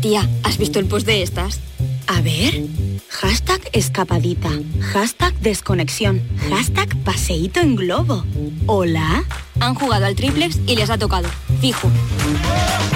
[0.00, 1.60] Tía, ¿has visto el post de estas?
[2.06, 2.62] A ver.
[3.08, 4.50] Hashtag escapadita.
[4.92, 6.22] Hashtag desconexión.
[6.50, 8.24] Hashtag paseíto en globo.
[8.66, 9.24] ¿Hola?
[9.60, 11.28] Han jugado al triplex y les ha tocado.
[11.60, 11.90] Fijo.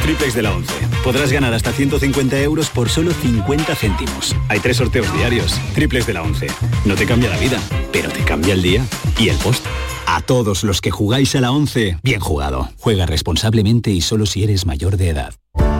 [0.02, 0.72] Triplex de la 11.
[1.02, 4.36] Podrás ganar hasta 150 euros por solo 50 céntimos.
[4.48, 5.58] Hay tres sorteos diarios.
[5.74, 6.46] Triplex de la 11.
[6.84, 7.58] No te cambia la vida,
[7.92, 8.86] pero te cambia el día
[9.18, 9.64] y el post.
[10.06, 12.70] A todos los que jugáis a la 11, bien jugado.
[12.78, 15.34] Juega responsablemente y solo si eres mayor de edad.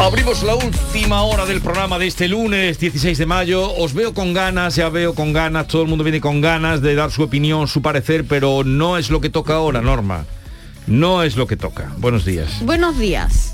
[0.00, 3.70] Abrimos la última hora del programa de este lunes 16 de mayo.
[3.74, 6.94] Os veo con ganas, ya veo con ganas, todo el mundo viene con ganas de
[6.94, 10.24] dar su opinión, su parecer, pero no es lo que toca ahora, Norma.
[10.86, 11.92] No es lo que toca.
[11.98, 12.64] Buenos días.
[12.64, 13.49] Buenos días.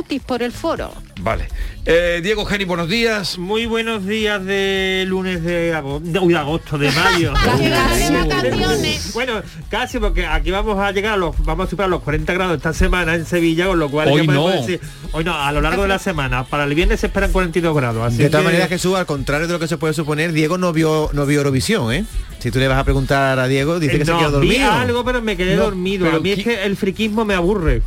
[0.00, 0.90] Motis por el foro.
[1.20, 1.46] Vale.
[1.84, 3.36] Eh, Diego Geni, buenos días.
[3.36, 7.34] Muy buenos días de lunes de agosto, de, agosto, mayo.
[9.12, 12.56] Bueno, casi porque aquí vamos a llegar a los, vamos a superar los 40 grados
[12.56, 14.60] esta semana en Sevilla, con lo cual Hoy ya podemos no.
[14.62, 14.80] decir,
[15.12, 18.02] hoy no, a lo largo de la semana, para el viernes se esperan 42 grados.
[18.06, 20.56] Así De todas que- maneras, Jesús, al contrario de lo que se puede suponer, Diego
[20.56, 22.06] no vio no vio Eurovisión, ¿eh?
[22.38, 24.48] Si tú le vas a preguntar a Diego, dice que se Eh, no, quedó vi
[24.48, 24.72] dormido.
[24.72, 26.10] algo, pero me quedé No, dormido.
[26.10, 27.82] A mí es que el friquismo me aburre.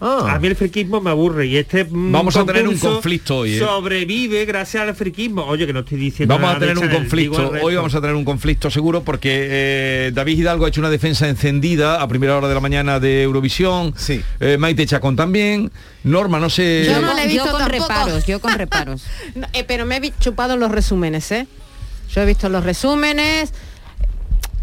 [0.00, 0.34] Ah.
[0.34, 3.54] A mí el friquismo me aburre y este mm, Vamos a tener un conflicto hoy,
[3.54, 3.58] ¿eh?
[3.58, 5.44] Sobrevive gracias al friquismo.
[5.44, 7.52] Oye, que no estoy diciendo Vamos a tener un conflicto.
[7.62, 11.28] Hoy vamos a tener un conflicto seguro porque eh, David Hidalgo ha hecho una defensa
[11.28, 13.92] encendida a primera hora de la mañana de Eurovisión.
[13.96, 14.22] Sí.
[14.40, 15.70] Eh, Maite Chacón también.
[16.04, 16.84] Norma, no sé.
[16.86, 17.88] Yo no le he yo visto con tampoco.
[17.88, 19.04] reparos, yo con reparos.
[19.34, 21.46] No, eh, pero me he chupado los resúmenes, ¿eh?
[22.14, 23.52] Yo he visto los resúmenes.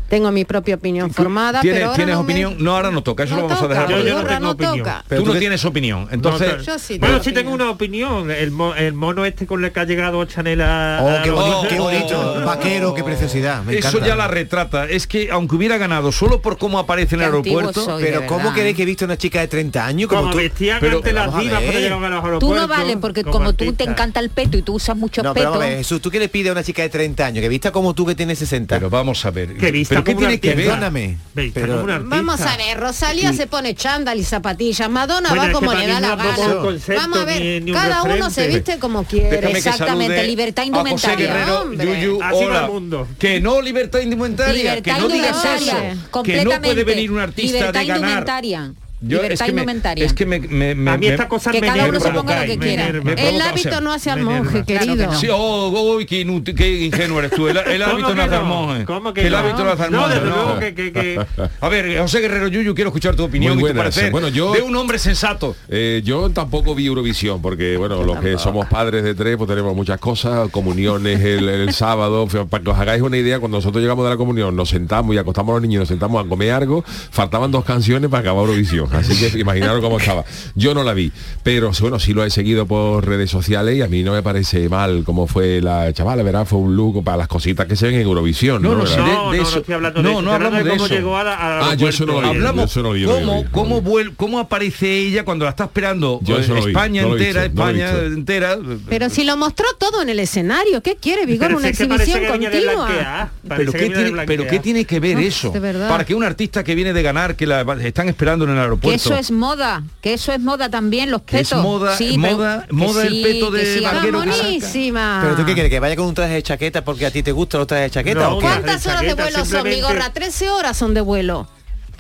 [0.10, 2.56] Tengo mi propia opinión formada, ¿Tienes, pero ahora ¿tienes no me- opinión?
[2.64, 3.90] No, ahora no toca, eso No lo vamos a toca, dejar.
[3.90, 4.88] Yo- yo no tengo no opinión.
[5.10, 6.08] Tú no tienes opinión.
[6.12, 8.30] Entonces, No, Yo sí bueno, sí tengo una opinión.
[8.30, 11.00] El, mo- el mono este con el que ha llegado Chanel a...
[11.02, 12.36] Oh, a qué bonito, qué Oh, bonito.
[12.38, 13.64] oh, Vaquero, qué preciosidad.
[13.64, 14.08] Me eso encanta.
[14.08, 14.86] ya la retrata.
[14.88, 18.04] Es que aunque hubiera ganado solo por cómo aparece en el Qué aeropuerto, soy.
[18.04, 20.38] Pero ¿cómo queréis que he visto una chica de 30 años como, como tú?
[20.38, 22.58] vestían pero- ante las a divas para llegar a los Tú aeropuertos.
[22.62, 25.60] no vales porque como, tú te encanta el peto y tú usas mucho peto.
[25.60, 27.42] a Jesús, ¿tú qué le pides a una chica de 30 años?
[27.42, 28.76] Que vista como tú que tienes 60.
[28.76, 29.56] pero vamos a ver.
[29.58, 30.66] Que vista ¿Pero qué tiene que ver?
[30.68, 31.18] Perdóname,
[31.54, 31.86] pero-.
[32.06, 36.00] Vamos a ver, Rosalía se pone chándal y zapatillas, Madonna Bueno, va como le da
[36.00, 36.54] la gana.
[36.96, 39.52] Vamos a ver, ni- ni un cada uno se viste como quiere.
[39.52, 41.16] Exactamente, libertad indumentaria.
[41.16, 41.74] Guerrero.
[41.74, 42.68] Yuyu, hola.
[42.68, 43.08] mundo.
[43.20, 45.90] Que no libertad indumentaria, Libertad que no digas indumentaria, eso.
[45.90, 46.68] Que no completamente.
[46.68, 48.02] puede venir un artista Libertad de ganar.
[48.02, 48.74] indumentaria.
[49.08, 51.62] Yo- libertad es que me, es que me, me- me- A mí esta cosa que
[51.62, 52.88] me cada uno se ponga lo que quiera.
[52.88, 54.96] El o hábito sea, no hace al monje, querido.
[54.96, 55.20] Claro que no.
[55.20, 57.48] Sí, oh, oh, qué, inútil, qué ingenuo eres tú.
[57.48, 58.86] El, el ¿Cómo hábito no hace al monje.
[58.86, 59.38] ¿Cómo que el no?
[59.38, 60.20] hábito no hace al No, monje.
[60.20, 60.26] no.
[60.26, 61.26] luego que- que- que-
[61.62, 64.12] A ver, José Guerrero Yuyu, quiero escuchar tu opinión Muy y tu parecer.
[64.12, 65.56] Bueno, yo- De un hombre sensato.
[65.70, 69.76] Eh, yo tampoco vi Eurovisión porque bueno los que somos padres de tres pues tenemos
[69.76, 74.04] muchas cosas comuniones el, el sábado para que os hagáis una idea cuando nosotros llegamos
[74.06, 76.84] de la comunión nos sentamos y acostamos a los niños nos sentamos a comer algo
[77.12, 80.24] faltaban dos canciones para acabar Eurovisión Así que imaginaros cómo estaba.
[80.56, 81.12] Yo no la vi,
[81.44, 84.70] pero bueno, sí lo he seguido por redes sociales y a mí no me parece
[84.70, 87.96] mal cómo fue la chavala, verá, fue un look para las cositas que se ven
[87.96, 88.62] en Eurovisión.
[88.62, 88.98] No, No, no, ¿Verdad?
[89.06, 89.52] de- No, de no, eso.
[89.56, 90.96] no estoy hablando de No, eso, no estoy hablando hablamos de cómo eso.
[90.96, 92.28] llegó a la- a- Ah, yo eso no lo vi.
[92.28, 93.50] Hablamos yo eso no lo vi, yo no lo cómo, vi.
[93.52, 97.02] cómo, vuel- cómo aparece ella cuando la está esperando Yo eh, eso lo vi, España
[97.04, 98.58] entera, visto, España entera.
[98.90, 101.48] Pero si lo mostró todo en el escenario, ¿qué quiere, Vigor?
[101.48, 102.88] Pero Una exhibición que continua.
[102.88, 105.52] Pero Parece ¿qué, tiene, pero ¿qué tiene que ver eso?
[105.52, 105.90] verdad.
[105.90, 108.62] Para que un artista que viene de ganar, que la están esperando en el Que
[108.76, 108.96] aeropuerto.
[108.96, 111.64] eso es moda, que eso es moda también, los Que es petos.
[111.64, 115.20] moda- Sí, moda- pero- que moda el peto que de sí, vaquero que buenísima.
[115.24, 117.32] Pero tú qué quieres, que vaya con un traje de chaqueta porque a ti te
[117.32, 118.46] gustan los trajes de chaqueta No, o qué?
[118.46, 120.10] ¿Cuántas de horas de vuelo son, mi gorra?
[120.14, 121.48] 13 horas son de vuelo.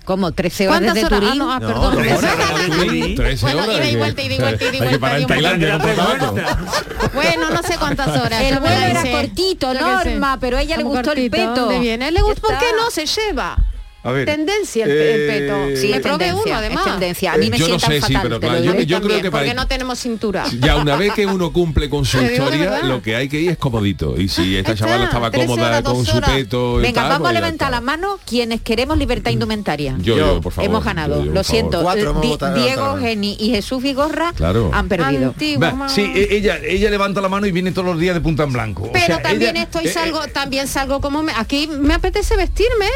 [0.05, 0.93] Como 13 horas.
[0.95, 1.95] Ah, no, ah, perdón.
[1.95, 2.37] Bueno, horas
[2.69, 3.15] de Turín.
[3.15, 3.75] 13 Bueno, horas.
[3.75, 5.77] ida y que- vuelta, ida y vuelta, ida y hay que vuelta, en Tailandia.
[7.13, 8.41] Bueno, no sé cuántas horas.
[8.43, 9.73] El vuelo era cortito.
[9.73, 11.55] Norma, pero a ella le gustó el peto.
[11.55, 12.11] ¿dónde viene?
[12.11, 12.41] ¿Le gusta?
[12.41, 13.57] ¿Por qué no se lleva?
[14.05, 14.25] A ver.
[14.25, 15.55] Tendencia el, el peto.
[15.69, 16.85] Eh, Sí, Me probé uno, además.
[16.85, 17.33] es tendencia.
[17.33, 18.19] A mí me Yo no sé, sí, fatal.
[18.21, 18.73] pero claro, digo.
[18.75, 20.45] yo- yo creo que para- porque no tenemos cintura.
[20.59, 23.57] Ya una vez que uno cumple con su historia, lo que hay que ir es
[23.57, 24.15] comodito.
[24.19, 27.29] Y si esta Está, chavala estaba 13 cómoda horas, con su peto Venga, tal, vamos
[27.29, 29.95] a levantar la mano quienes queremos libertad indumentaria.
[29.99, 30.69] Yo, yo, por favor.
[30.69, 31.83] Hemos ganado, yo, yo, lo siento.
[32.53, 32.97] Diego.
[32.99, 34.69] Geni y Jesús Vigorra Claro.
[34.73, 35.33] han perdido.
[35.87, 38.53] Sí, e- ella, ella levanta la mano y viene todos los días de punta en
[38.53, 38.89] blanco.
[38.93, 42.87] Pero también estoy eh, salgo, eh, también salgo como me, aquí me apetece vestirme,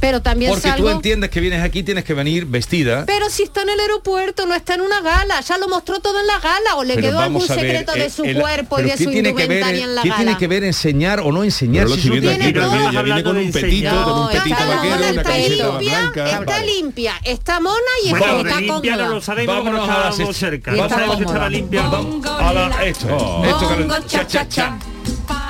[0.00, 0.84] pero también porque salgo.
[0.88, 3.04] tú entiendes que vienes aquí, tienes que venir vestida.
[3.06, 6.18] Pero si está en el aeropuerto, no está en una gala, ya lo mostró todo
[6.20, 8.40] en la gala, o le Pero quedó algún a ver, secreto de eh, su el-
[8.40, 10.20] cuerpo y de ¿qué su tiene que ver, indumentaria en la ¿Qué gala.
[10.22, 11.84] tiene que ver enseñar o no enseñar?
[11.84, 12.76] Pero lo Si viendo no aquí, tiene- pero todo.
[12.78, 14.04] mira, ya viene con un petito, enseñar.
[14.04, 16.30] con un No, petito está vaquero, una está camiseta limpia, blanca.
[16.40, 19.08] está limpia, está mona y Bueno, está limpia cómoda.
[19.08, 20.70] no lo sabemos porque no Vámonos a las estábamos cerca.
[20.72, 21.36] No está sabemos si cómoda.
[21.38, 22.22] estaba limpia no.
[22.38, 24.78] a la- esto, esto que cha, cha, cha.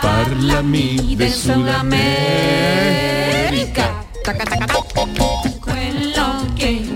[0.02, 4.05] Parlami de Sudamérica.
[4.31, 5.50] チャカチャカチャ。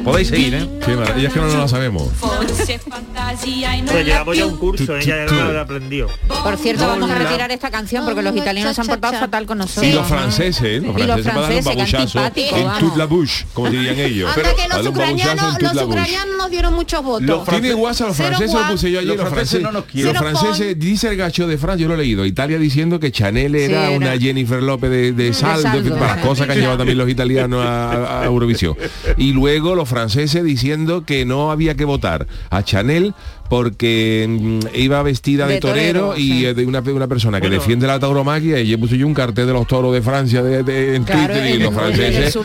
[0.05, 0.69] Podéis seguir, ¿eh?
[0.97, 2.09] Maravilla, es que no nos la sabemos.
[2.21, 6.09] Pues llevamos ya un curso, ella ya lo aprendió.
[6.43, 9.59] Por cierto, vamos a retirar esta canción porque los italianos se han portado fatal con
[9.59, 9.87] nosotros.
[9.87, 12.99] Y los franceses, los Y los franceses para darle un franceses, que babuchazo en toute
[12.99, 14.31] la bouche, como dirían ellos.
[14.35, 17.27] Que los un ucranianos, los ucranianos nos dieron muchos votos.
[17.27, 20.13] Los Tiene WhatsApp los franceses, lo puse yo ayer, Los franceses no nos quieren.
[20.13, 23.55] los franceses, dice el gacho de Francia, yo lo he leído, Italia diciendo que Chanel
[23.55, 26.79] era Sí, una Jennifer López de, de en fin, para las cosas que han llevado
[26.79, 28.77] también los italianos a, a- a Eurovisión.
[29.17, 32.27] Y luego los franceses diciendo que no había que votar.
[32.51, 33.15] A Chanel
[33.49, 36.47] porque mm, iba vestida de, De torero, torero, y sí.
[36.47, 37.61] eh, de una, persona que Bueno.
[37.61, 40.63] defiende la tauromaquia y yo puse yo un cartel de los toros de Francia de,
[40.63, 42.37] de- en Claro, Twitter y los franceses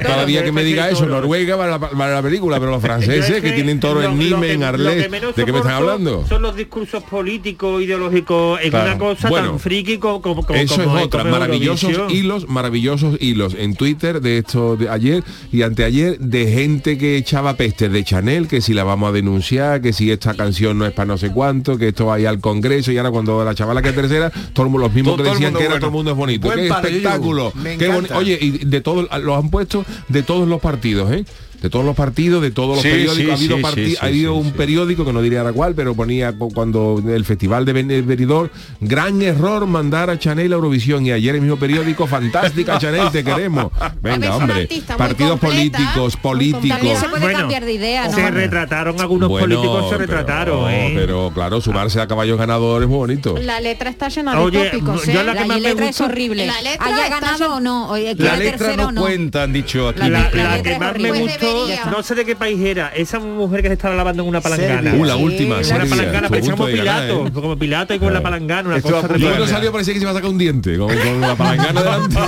[0.00, 1.06] cada día que me diga eso.
[1.06, 4.52] Noruega para la, para la película pero los franceses es que tienen toros en que-
[4.52, 6.24] en Arles ¿de qué me están hablando?
[6.28, 8.86] Son los discursos políticos, ideológicos, en Claro.
[8.90, 12.18] una cosa Bueno, tan friki como, como, Eso como- es otra, maravillosos Eurovisión.
[12.24, 15.22] hilos, maravillosos hilos en Twitter de esto de ayer
[15.52, 19.80] y anteayer de gente que echaba pestes de Chanel, que si la vamos a denunciar,
[19.80, 22.28] que si esta canción no es para no sé cuánto, que esto va a ir
[22.28, 25.30] al Congreso y ahora cuando la chavala que es tercera, todo los mismos Todo- que
[25.30, 25.80] decían que era bueno.
[25.80, 26.46] todo el mundo es bonito.
[26.48, 27.52] Buen qué espectáculo.
[27.78, 31.24] Qué boni- Oye, y de todos los han puesto de todos los partidos, ¿eh?
[31.62, 34.32] De todos los partidos, de todos los Sí, periódicos, sí, ha habido, sí, ha habido
[34.34, 34.52] sí, un sí.
[34.56, 38.50] periódico que no diría ahora cuál, pero ponía cu- cuando el Festival de Ben- Benidorm,
[38.80, 43.24] gran error mandar a Chanel a Eurovisión y ayer el mismo periódico, fantástica Chanel, te
[43.24, 43.72] queremos.
[44.02, 46.68] Venga, hombre, artista partidos completa, políticos, políticos.
[46.68, 48.14] También se puede Bueno, cambiar de idea, ¿no?
[48.14, 50.92] Se retrataron algunos Bueno, políticos, se pero- retrataron, ¿eh?
[50.94, 53.34] Pero claro, sumarse a caballos ganadores es muy bonito.
[53.38, 55.24] La letra está llena de Oye, tópicos, yo ¿eh?
[55.24, 56.46] la que La más me letra es horrible.
[56.46, 60.00] La letra Haya está ganado o no, oye, La letra no cuenta, han dicho aquí.
[60.00, 61.32] La, La la letra que más me horrible.
[61.90, 64.94] No sé de qué país era, esa mujer que se estaba lavando en una palangana.
[64.94, 65.96] Uh, la última, Sí, Una Serbia.
[65.96, 67.32] palangana, parecía como ganar, Pilato, ¿eh?
[67.32, 70.04] como Pilato y con la palangana, una Esto cosa Y cuando salió parecía que se
[70.04, 72.16] iba a sacar un diente, con, con la palangana delante.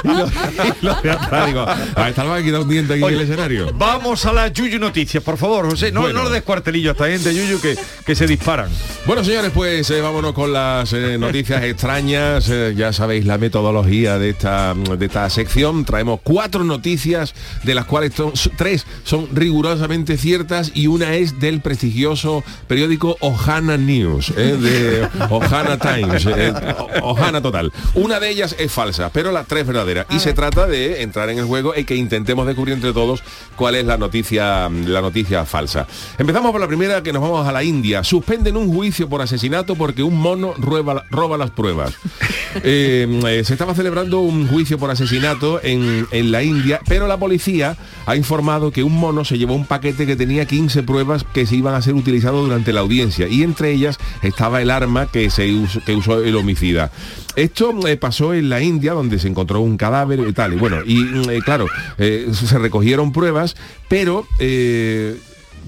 [0.04, 1.66] y lo, digo,
[1.96, 3.72] a esta le va a quitar un diente aquí en el escenario.
[3.74, 5.92] Vamos a las Yuyu Noticias, por favor, José.
[5.92, 6.22] No, Bueno.
[6.22, 8.68] no le des cuartelillo a esta gente, Yuyu, que, que se disparan.
[9.06, 12.48] Bueno, señores, pues eh, vámonos con las eh, noticias extrañas.
[12.50, 15.84] Eh, ya sabéis la metodología de esta, de esta sección.
[15.84, 21.60] Traemos cuatro noticias, de las cuales son- tres son rigurosamente ciertas y una es del
[21.60, 26.52] prestigioso periódico Ohana News, eh, de Ohana Times, eh,
[27.02, 27.72] Ohana Total.
[27.94, 30.06] Una de ellas es falsa, pero las tres verdaderas.
[30.10, 33.22] Y se trata de entrar en el juego y que intentemos descubrir entre todos
[33.56, 35.86] cuál es la noticia, la noticia falsa.
[36.18, 38.04] Empezamos por la primera, que nos vamos a la India.
[38.04, 41.94] Suspenden un juicio por asesinato porque un mono roba, roba las pruebas.
[42.64, 47.16] Eh, eh, se estaba celebrando un juicio por asesinato en, en la India, pero la
[47.16, 51.24] policía ha informado informado que un mono se llevó un paquete que tenía 15 pruebas
[51.34, 55.06] que se iban a ser utilizadas durante la audiencia y entre ellas estaba el arma
[55.06, 56.92] que, se usó, que usó el homicida.
[57.34, 60.52] Esto eh, pasó en la India donde se encontró un cadáver y tal.
[60.52, 61.66] Y bueno, y mm, eh, claro,
[61.98, 63.56] eh, se recogieron pruebas,
[63.88, 64.28] pero...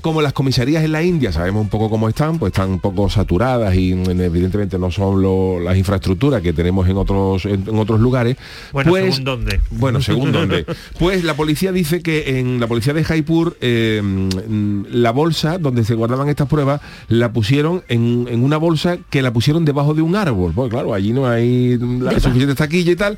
[0.03, 3.09] como las comisarías en la India sabemos un poco cómo están, pues están un poco
[3.09, 7.79] saturadas y mm, evidentemente no son lo- las infraestructuras que tenemos en otros en, en
[7.79, 8.37] otros lugares.
[8.73, 9.61] Bueno, pues, según dónde.
[9.71, 10.67] Bueno, según dónde.
[10.99, 15.85] Pues la policía dice que en la policía de Jaipur eh, mm, la bolsa donde
[15.85, 20.03] se guardaban estas pruebas la pusieron en, en una bolsa que la pusieron debajo de
[20.03, 20.53] un árbol.
[20.55, 23.17] Pues claro, allí no hay la suficiente taquilla y tal,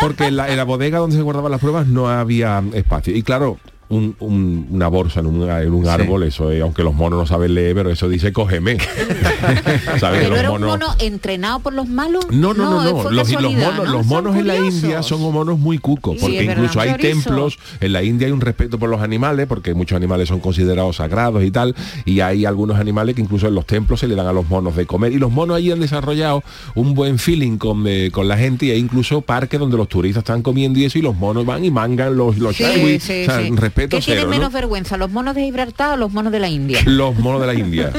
[0.00, 3.16] porque en la, en la bodega donde se guardaban las pruebas no había espacio.
[3.16, 3.58] Y claro,
[3.94, 5.90] un- un- una bolsa en un, en un Sí.
[5.90, 8.78] árbol, eso es, aunque los monos no saben leer, pero eso dice cógeme.
[9.98, 10.20] ¿Sabes?
[10.20, 12.26] Pero Los era un monos- mono entrenado por los malos.
[12.30, 13.10] no, no, no, no.
[13.10, 13.84] Los, monos, ¿no?
[13.84, 14.56] los monos en la.
[14.56, 18.78] India son monos muy cucos, porque incluso hay templos, en la India hay un respeto
[18.78, 23.14] por los animales, porque muchos animales son considerados sagrados y tal, y hay algunos animales
[23.14, 25.12] que incluso en los templos se le dan a los monos de comer.
[25.12, 26.42] Y los monos allí han desarrollado
[26.74, 30.22] un buen feeling con, eh, con la gente y hay incluso parques donde los turistas
[30.22, 33.02] están comiendo y eso, y los monos van y mangan los, los Sí, sándwiches.
[33.02, 33.46] sí, o sea, sí.
[33.82, 36.80] Respeto ¿Qué tienen menos vergüenza, los monos de Gibraltar o los monos de la India?
[36.86, 37.90] Los monos de la India.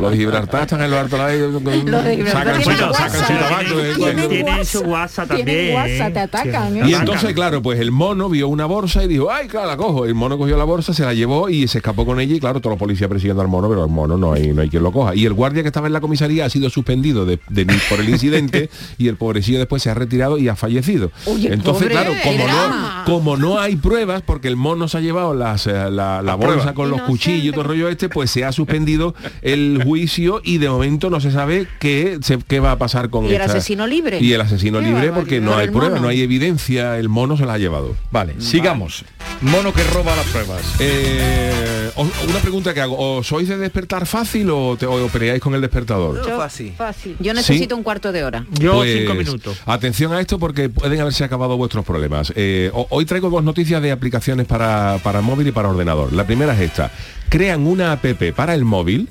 [0.00, 1.34] Los de Gibraltar están en los altos lados.
[1.84, 3.48] Los de Gibraltar Sacan, su- tienen sacan su WhatsApp.
[3.48, 4.28] tabaco de vez en cuando.
[4.28, 5.46] Tienen su WhatsApp también.
[5.46, 6.22] Tienen WhatsApp, te ¿eh?
[6.22, 6.82] atacan, ¿eh?
[6.88, 10.04] Y entonces, claro, pues el mono vio una bolsa y dijo, ay, claro, la cojo.
[10.04, 12.60] El mono cogió la bolsa, se la llevó y se escapó con ella y claro,
[12.60, 14.92] todos los policías persiguiendo al mono, pero el mono no hay, no hay quien lo
[14.92, 15.14] coja.
[15.14, 18.08] Y el guardia que estaba en la comisaría ha sido suspendido de- de- por el
[18.08, 21.10] incidente y el pobrecillo después se ha retirado y ha fallecido.
[21.26, 25.00] Oye, entonces, pobre, claro, como no, como no hay pruebas, porque el mono se ha
[25.00, 28.30] llevado las, eh, la, la bolsa con los cuchillos y todo el rollo este, pues
[28.30, 32.72] se ha suspendido el juicio y de momento no se sabe qué, se- qué va
[32.72, 34.18] a pasar con ¿Y el esta- asesino libre?
[34.20, 36.02] Y el asesino Qué libre porque no hay prueba, mono.
[36.02, 37.94] no hay evidencia, el mono se la ha llevado.
[38.10, 39.04] Vale, sigamos.
[39.40, 40.62] Mono que roba las pruebas.
[40.78, 45.40] Eh, os- una pregunta que hago, ¿os sois de despertar fácil o, te, o peleáis
[45.40, 46.24] con el despertador?
[46.26, 46.72] Yo- Fácil.
[46.76, 47.16] Fácil.
[47.20, 48.44] Yo necesito un cuarto de hora.
[48.52, 49.58] Yo Pues, cinco minutos.
[49.66, 52.32] Atención a esto porque pueden haberse acabado vuestros problemas.
[52.36, 56.12] Eh, ho- hoy traigo dos noticias de aplicaciones para, para móvil y para ordenador.
[56.12, 56.90] La primera es esta.
[57.28, 59.08] Crean una app para el móvil,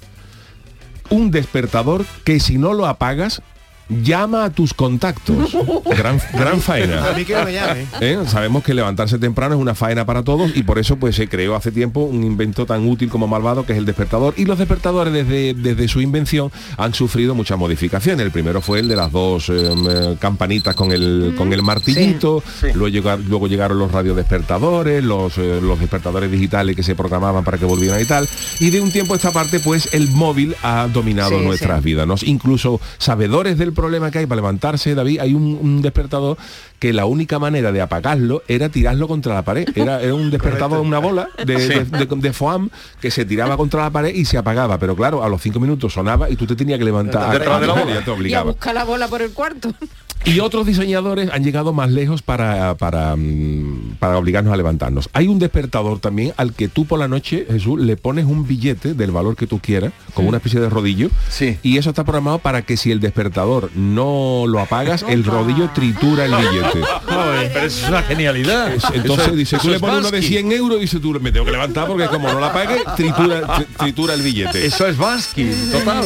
[1.09, 3.41] un despertador que si no lo apagas,
[3.89, 5.55] llama a tus contactos.
[5.97, 7.09] Gran, gran faena.
[7.09, 7.85] A mí que no me llame.
[8.01, 8.17] ¿Eh?
[8.27, 11.55] Sabemos que levantarse temprano es una faena para todos y por eso pues se creó
[11.55, 15.13] hace tiempo un invento tan útil como malvado que es el despertador y los despertadores
[15.13, 18.25] desde, desde su invención han sufrido muchas modificaciones.
[18.25, 19.53] El primero fue el de las dos eh,
[19.89, 22.41] eh, campanitas con el, con el martillito,
[22.73, 27.57] Luego, llega- luego llegaron los radiodespertadores, los, eh, los despertadores digitales que se programaban para
[27.57, 28.27] que volvieran y tal.
[28.59, 31.85] Y de un tiempo a esta parte pues el móvil ha dominado Sí, nuestras sí.
[31.85, 32.07] vidas.
[32.07, 32.15] ¿no?
[32.23, 36.37] Incluso sabedores del problema que hay para levantarse, David, hay un, un despertador
[36.83, 39.65] que la única manera de apagarlo era tirarlo contra la pared.
[39.73, 43.83] Era, era un despertador, una bola de, de, de- de foam que se tiraba contra
[43.83, 44.77] la pared y se apagaba.
[44.79, 47.31] Pero claro, a los cinco minutos sonaba y tú te tenías que levantar.
[47.39, 48.03] Detrás de la bola.
[48.27, 49.73] Y a buscar la bola por el cuarto.
[50.25, 55.09] Y otros diseñadores han llegado más lejos para, para, mm, para obligarnos a levantarnos.
[55.11, 58.93] Hay un despertador también al que tú por la noche, Jesús, le pones un billete
[58.93, 61.57] del valor que tú quieras, con una especie de rodillo, Sí.
[61.61, 66.23] y eso está programado para que si el despertador no lo apagas, el rodillo tritura
[66.23, 66.72] el billete.
[66.81, 68.73] Joder, pero eso es una genialidad.
[68.73, 70.27] Es- Entonces Eso- dice, tú le es pones uno de Bansky.
[70.27, 73.41] 100 euros y dice tú me tengo que levantar porque como no la pague, tritura,
[73.47, 74.65] tri- tritura el billete.
[74.65, 76.05] Eso es Bansky, total.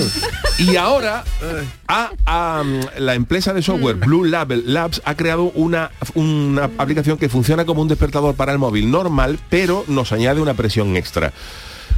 [0.60, 1.24] Y ahora
[1.88, 7.18] a- a, mm, la empresa de software Blue Label Labs ha creado una, una aplicación
[7.18, 11.32] que funciona como un despertador para el móvil normal, pero nos añade una presión extra.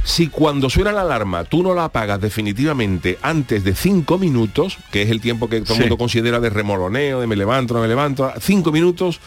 [0.02, 5.02] Si cuando suena la alarma tú no la apagas definitivamente antes de 5 minutos, que
[5.02, 5.80] es el tiempo que todo el Sí.
[5.82, 9.20] mundo considera de remoloneo, de me levanto, no me levanto, 5 minutos,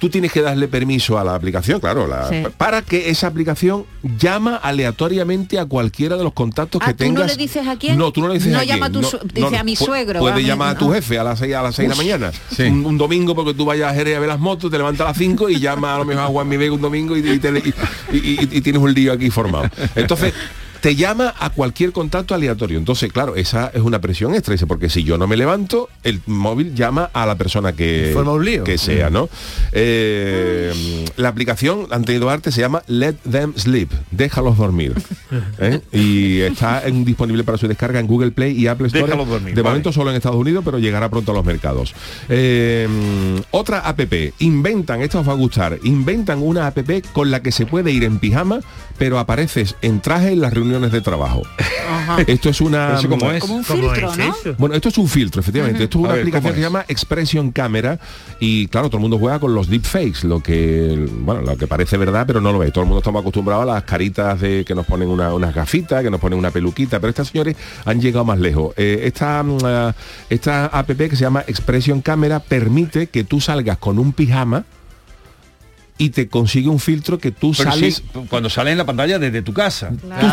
[0.00, 2.42] tú tienes que darle permiso a la aplicación, claro, la- Sí.
[2.56, 3.84] para que esa aplicación
[4.18, 7.30] llama aleatoriamente a cualquiera de los contactos Ah, que ¿tú no tengas.
[7.30, 7.98] le dices a quién?
[7.98, 8.76] No, tú no le dices No a quién.
[8.76, 10.94] llama a tu su- dice a mi suegro, mi- llamar a tu ah.
[10.96, 12.32] jefe a las 6 a las seis de la mañana.
[12.50, 12.62] Sí.
[12.62, 15.10] Un, un domingo porque tú vayas a Jerez a ver las motos, te levantas a
[15.10, 17.38] las 5 y llama a lo mejor a Juan Mi Vega un domingo y, y
[17.38, 19.68] te- y- y- y- y tienes un lío aquí formado.
[19.94, 20.32] Entonces,
[20.80, 22.78] te llama a cualquier contacto aleatorio.
[22.78, 26.20] Entonces, claro, esa es una presión extra, dice, porque si yo no me levanto, el
[26.26, 28.64] móvil llama a la persona que, Forma un lío.
[28.64, 29.28] que sea, ¿no?
[29.72, 30.72] Eh,
[31.16, 34.94] la aplicación, han tenido arte, se llama Let Them Sleep, déjalos dormir.
[35.58, 35.80] ¿eh?
[35.92, 39.04] Y está en- disponible para su descarga en Google Play y Apple Store.
[39.06, 39.72] Déjalos dormir, de vale.
[39.72, 41.94] momento solo en Estados Unidos, pero llegará pronto a los mercados.
[42.28, 42.88] Eh,
[43.50, 44.00] otra app,
[44.38, 46.78] inventan, esto os va a gustar, inventan una app
[47.12, 48.60] con la que se puede ir en pijama,
[49.00, 51.40] pero apareces en traje en las reuniones de trabajo.
[52.26, 52.98] Esto es una...
[52.98, 53.40] ¿Eso cómo es?
[53.40, 54.34] Como un filtro, ¿no?
[54.58, 55.84] Bueno, esto es un filtro, efectivamente.
[55.84, 57.98] Esto es una ver, aplicación ¿cómo que se llama Expression Camera
[58.40, 61.96] y claro, todo el mundo juega con los deepfakes, lo que bueno, lo que parece
[61.96, 62.72] verdad, pero no lo es.
[62.72, 66.02] Todo el mundo estamos acostumbrados a las caritas de que nos ponen una- unas gafitas,
[66.02, 68.74] que nos ponen una peluquita, pero estas señores han llegado más lejos.
[68.76, 69.94] Eh, esta, mm, ah,
[70.28, 74.64] esta app que se llama Expression Camera permite que tú salgas con un pijama
[76.00, 79.18] y te consigue un filtro que tú Pero sales sí, cuando sale en la pantalla
[79.18, 79.90] desde tu casa.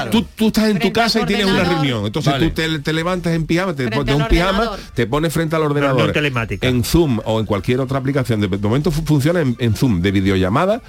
[0.09, 2.05] Tú, tú- tú estás en tu Frente casa y tienes una reunión.
[2.05, 2.47] Entonces Vale.
[2.47, 6.13] tú te, te levantas en pijama, te al un pijama, te pones frente al ordenador.
[6.13, 6.65] telemática.
[6.69, 8.39] En Zoom o en cualquier otra aplicación.
[8.39, 10.81] De, de momento fu- funciona en, en Zoom de videollamada,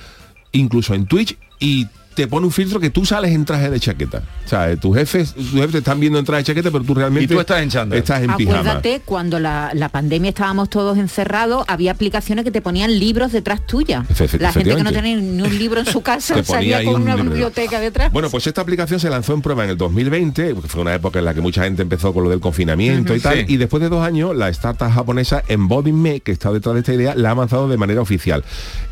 [0.53, 4.23] incluso en Twitch y te pone un filtro que tú sales en traje de chaqueta.
[4.45, 6.95] O sea, tus jefes, tus jefes te están viendo en traje de chaqueta, pero tú
[6.95, 7.97] realmente Y tú estás en chándal.
[7.97, 8.59] Estás en pijama.
[8.59, 13.65] Acuérdate, cuando la, la pandemia estábamos todos encerrados, había aplicaciones que te ponían libros detrás
[13.69, 14.05] tuya.
[14.09, 17.03] Efe- La gente que no tenía ni un libro en su casa salía con un
[17.03, 17.31] una libro.
[17.31, 18.11] biblioteca detrás.
[18.13, 21.21] Bueno, pues esta aplicación se lanzó en prueba en el 2020, porque fue una época
[21.21, 23.45] en la que mucha gente empezó con lo del confinamiento y tal, sí.
[23.47, 27.15] y después de dos años, la startup japonesa Embodime, que está detrás de esta idea,
[27.15, 28.43] la ha avanzado de manera oficial.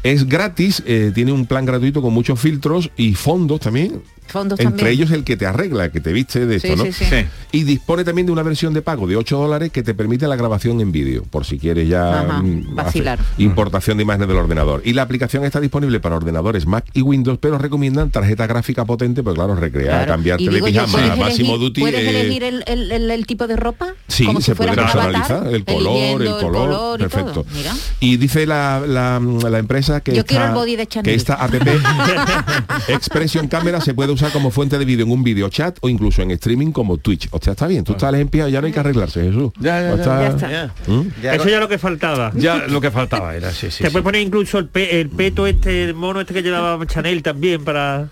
[0.05, 4.03] Es gratis, eh, tiene un plan gratuito con muchos filtros y fondos también.
[4.27, 4.93] Fondos Entre también.
[4.95, 6.85] ellos el que te arregla, que te viste de Sí, esto, ¿no?
[6.85, 7.05] sí, sí.
[7.09, 7.27] Sí.
[7.53, 10.37] Y dispone también de una versión de pago de 8 dólares que te permite la
[10.37, 13.19] grabación en vídeo, por si quieres ya Ajá, mm, vacilar.
[13.39, 14.83] importación de imágenes del ordenador.
[14.85, 19.23] Y la aplicación está disponible para ordenadores Mac y Windows, pero recomiendan tarjeta gráfica potente,
[19.23, 20.13] pues claro, recrear, Claro.
[20.13, 21.81] cambiarte Y de digo yo, pijama ¿puedes a máximo elegir- duty.
[21.81, 23.95] ¿Puedes eh, elegir el, el- el- el tipo de ropa?
[24.09, 27.47] Sí, Como si se puede un avatar, personalizar el color, el color, perfecto.
[27.55, 27.73] Mira.
[28.01, 31.05] Y dice la, la- la empresa que, Yo esta, quiero el body de Chanel.
[31.05, 31.53] que esta app
[32.89, 36.23] Expression Camera se puede usar como fuente de vídeo en un video chat o incluso
[36.23, 37.29] en streaming como Twitch.
[37.31, 39.53] O sea, está bien, tú estás en pie, ya no hay que arreglarse, Jesús.
[39.61, 40.91] Ya, ya, O ya, está- ya está.
[40.91, 41.07] ¿Mm?
[41.23, 42.33] Eso ya lo que faltaba.
[42.35, 43.83] Ya lo que faltaba era, sí, sí.
[43.83, 43.93] Te sí.
[43.93, 47.65] puedes poner incluso el, pe- el peto este, el mono este que llevaba Chanel también
[47.65, 48.09] para...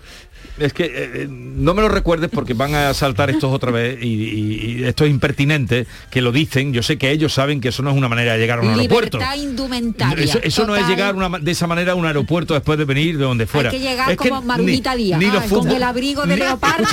[0.57, 4.07] Es que eh, no me lo recuerdes porque van a saltar estos otra vez y,
[4.07, 6.71] y- y esto es impertinente que lo dicen.
[6.73, 8.69] Yo sé que ellos saben que eso no es una manera de llegar a un
[8.69, 9.17] aeropuerto.
[9.17, 10.23] Libertad indumentaria.
[10.23, 13.17] Eso, eso no es llegar una- de esa manera a un aeropuerto después de venir
[13.17, 13.69] de donde fuera.
[13.69, 16.21] Hay que llegar Es como Marulita ni- Díaz, ni los ah, con futbol- el abrigo
[16.25, 16.85] de ni- leopardo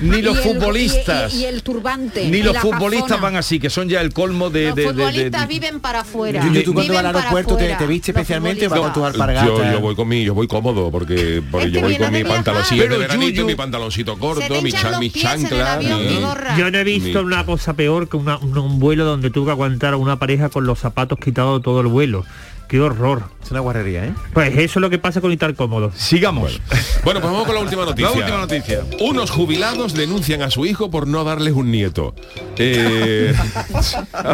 [0.00, 3.68] ni los y el- futbolistas y, y el turbante ni los futbolistas van así, que
[3.70, 4.68] son ya el colmo de...
[4.68, 6.40] Los de- de- de- futbolistas de- viven para afuera.
[6.64, 9.46] Tú cuando vas al para aeropuerto te, te viste los especialmente con tus alpargatas.
[9.46, 12.22] Yo, yo voy con mi, yo voy cómodo porque, porque Es yo voy con mi
[12.22, 15.40] de veranito, mi pantaloncito Se corto, te mi, hinchan cha- los mi pies en el
[15.48, 15.72] chancla.
[15.74, 16.56] avión, mi- mi gorra.
[16.58, 19.46] Yo no he visto Mi- una cosa peor que una- un, un vuelo donde tuve
[19.46, 22.24] que aguantar a una pareja con los zapatos quitados todo el vuelo.
[22.68, 23.24] Qué horror.
[23.44, 24.14] Es una guarrería, ¿eh?
[24.32, 25.92] Pues eso es lo que pasa con estar cómodo.
[25.94, 26.58] Sigamos.
[27.04, 28.08] Bueno, pues vamos con la última noticia.
[28.10, 28.80] La última noticia.
[29.00, 32.14] Unos jubilados denuncian a su hijo por no darles un nieto.
[32.56, 33.34] Eh,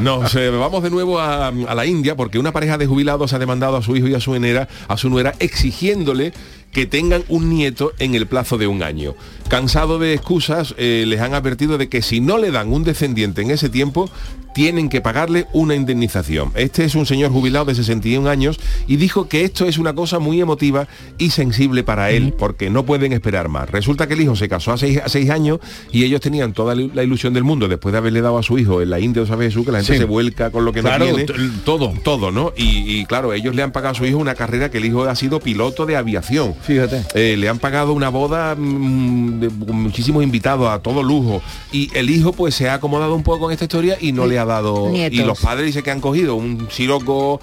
[0.00, 3.38] Nos eh, vamos de nuevo a, a la India porque una pareja de jubilados ha
[3.38, 6.32] demandado a su hijo y a su nuera, a su nuera exigiéndole
[6.76, 9.14] que tengan un nieto en el plazo de un año.
[9.48, 13.40] Cansado de excusas, eh, les han advertido de que si no le dan un descendiente
[13.40, 14.10] en ese tiempo,
[14.54, 16.50] tienen que pagarle una indemnización.
[16.54, 20.18] Este es un señor jubilado de 61 años y dijo que esto es una cosa
[20.18, 23.70] muy emotiva y sensible para él, porque no pueden esperar más.
[23.70, 25.60] Resulta que el hijo se casó a seis, a seis años
[25.92, 28.80] y ellos tenían toda la ilusión del mundo después de haberle dado a su hijo
[28.82, 29.64] en la India, ¿sabes Jesús?
[29.66, 29.98] Que la gente Sí.
[29.98, 31.50] se vuelca con lo que Claro, no tiene.
[31.64, 31.92] todo.
[32.02, 32.52] Todo, ¿no?
[32.56, 35.04] Y, y, claro, ellos le han pagado a su hijo una carrera que el hijo
[35.04, 36.54] ha sido piloto de aviación.
[36.66, 37.02] Fíjate.
[37.14, 41.40] Eh, le han pagado una boda mm, de- con muchísimos invitados a todo lujo
[41.72, 44.38] y el hijo pues se ha acomodado un poco con esta historia y no le
[44.38, 45.18] ha dado Nietos.
[45.18, 47.40] y los padres dicen que han cogido un siroco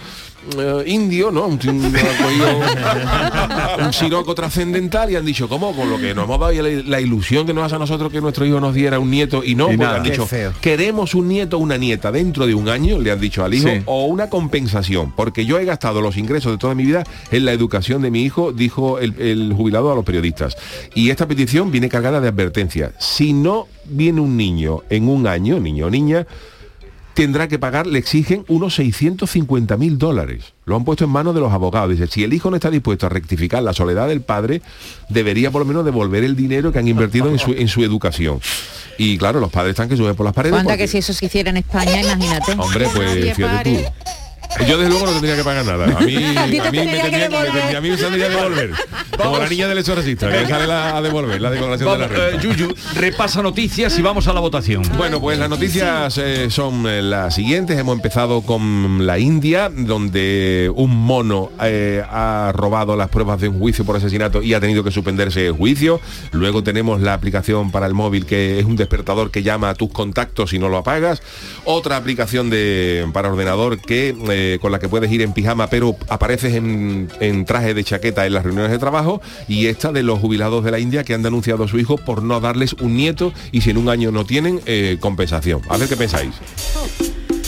[0.58, 1.94] eh, indio no un, un-
[3.94, 7.02] siroco trascendental y han dicho cómo con lo que nos hemos dado y la, la
[7.02, 9.72] ilusión que nos hace a nosotros que nuestro hijo nos diera un nieto y no
[9.72, 9.98] Y nada.
[9.98, 10.54] han dicho feo.
[10.62, 13.68] queremos un nieto o una nieta dentro de un año le han dicho al hijo
[13.68, 13.82] Sí.
[13.86, 17.52] o una compensación porque yo he gastado los ingresos de toda mi vida en la
[17.54, 20.58] educación de mi hijo dijo el, el jubilado a los periodistas
[20.94, 25.60] y esta petición viene cargada de advertencia si no viene un niño en un año
[25.60, 26.26] niño o niña
[27.14, 30.54] tendrá que pagar, le exigen unos 650 mil dólares.
[30.66, 31.90] Lo han puesto en manos de los abogados.
[31.92, 34.62] Dice, si el hijo no está dispuesto a rectificar la soledad del padre,
[35.10, 38.40] debería por lo menos devolver el dinero que han invertido en su, en su educación.
[38.98, 40.62] Y claro, los padres están que suben por las paredes.
[40.64, 42.54] Porque- que si eso se hiciera en España, imagínate.
[42.58, 44.14] Hombre, pues fíjate tú.
[44.68, 45.86] Yo desde luego no tendría que pagar nada.
[45.98, 48.28] A mí, A ti te a mí me tendría que me a mí me tendría
[48.30, 48.72] que devolver.
[49.18, 52.22] Como la niña del exorcista, que sale la- a devolver la declaración Vamos, de la
[52.32, 52.38] renta.
[52.38, 54.84] eh, Yuyu, repasa noticias y vamos a la votación.
[54.98, 57.78] Bueno, pues las noticias eh, son eh, las siguientes.
[57.78, 63.60] Hemos empezado con la India, donde un mono eh, ha robado las pruebas de un
[63.60, 66.00] juicio por asesinato y ha tenido que suspenderse el juicio.
[66.32, 69.92] Luego tenemos la aplicación para el móvil que es un despertador que llama a tus
[69.92, 71.22] contactos y no lo apagas.
[71.66, 75.96] Otra aplicación de, para ordenador que eh, con la que puedes ir en pijama, pero
[76.10, 80.20] apareces en, en traje de chaqueta en las reuniones de trabajo, y esta de los
[80.20, 83.34] jubilados de la India que han denunciado a su hijo por no darles un nieto
[83.52, 85.62] y si en un año no tienen eh, compensación.
[85.70, 86.34] A ver qué pensáis.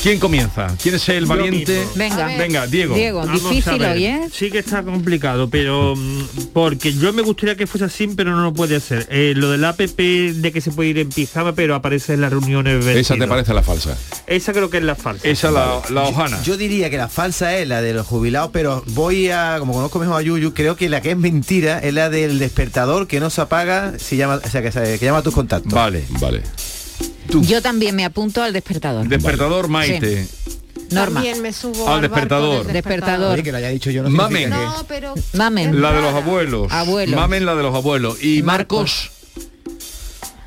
[0.05, 0.67] ¿Quién comienza?
[0.83, 1.83] ¿Quién es el valiente?
[1.95, 2.27] Venga.
[2.27, 2.95] Venga, Diego.
[3.25, 3.97] Vamos a ver.
[3.97, 4.29] ¿eh?
[4.31, 8.43] Sí que está complicado, pero mm, porque yo me gustaría que fuese así, pero no
[8.43, 9.07] lo puede hacer.
[9.09, 12.29] Eh, lo del app de que se puede ir en pijama, pero aparece en las
[12.29, 13.27] reuniones Esa te vestido.
[13.27, 13.97] parece la falsa.
[14.27, 15.27] Esa creo que es la falsa.
[15.27, 16.39] Esa la, la hojana.
[16.43, 19.97] Yo diría que la falsa es la de los jubilados, pero voy a, como conozco
[19.97, 23.31] mejor a Yuyu, creo que la que es mentira es la del despertador que no
[23.31, 25.73] se apaga, si llama, o sea, que, que llama a tus contactos.
[25.73, 26.03] Vale.
[26.21, 26.43] Vale.
[27.41, 29.07] Yo también me apunto al despertador.
[29.07, 30.27] Despertador Maite.
[30.91, 31.15] Norma.
[31.15, 32.63] También me subo Al al barco despertador.
[32.65, 33.33] del Despertador.
[33.33, 34.51] Oye, que lo haya dicho yo no Mamen.
[34.51, 35.81] No, pero Mamen.
[35.81, 36.71] La de los abuelos.
[36.71, 37.15] Abuelos.
[37.19, 38.23] Mamen la de los abuelos.
[38.23, 39.09] Y Marcos,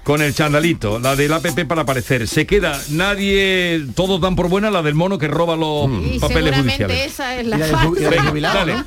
[0.04, 2.28] con el chandalito, la del APP para aparecer.
[2.28, 6.20] Se queda nadie, todos dan por buena la del mono que roba los papeles
[6.54, 7.06] seguramente judiciales.
[7.12, 8.30] esa es la Y la del ju- y la del falsa.
[8.30, 8.84] jubilado, Dale.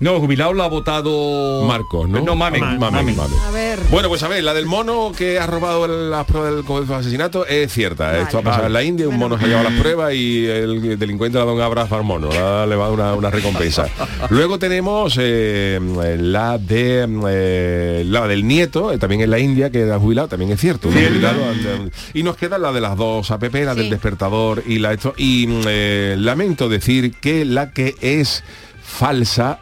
[0.00, 0.20] ¿No?
[0.20, 2.20] Jubilado la ha votado Marcos, ¿no?
[2.20, 2.60] No, Mamen.
[2.60, 3.16] Mamen, Mamen.
[3.16, 3.38] Mamen.
[3.46, 3.80] A ver.
[3.90, 7.00] Bueno, pues a ver, la del mono que ha robado las pruebas del comienzo del
[7.00, 8.18] asesinato es cierta.
[8.18, 10.98] Esto ha pasado en la India, un mono se ha llevado las pruebas y el
[10.98, 13.14] delincuente le ha dado un abrazo al mono, le ha, le va a dar una,
[13.14, 13.86] una recompensa.
[14.30, 15.80] Luego tenemos eh,
[16.20, 20.50] la de eh, la del nieto, eh, también en la India, que era jubilado, también
[20.52, 20.90] es cierto.
[20.90, 24.92] jubilado, eh, y nos queda la de las dos app, la del despertador y la
[24.92, 25.14] esto.
[25.16, 28.44] Y mm, eh, lamento decir que la que es
[28.82, 29.60] falsa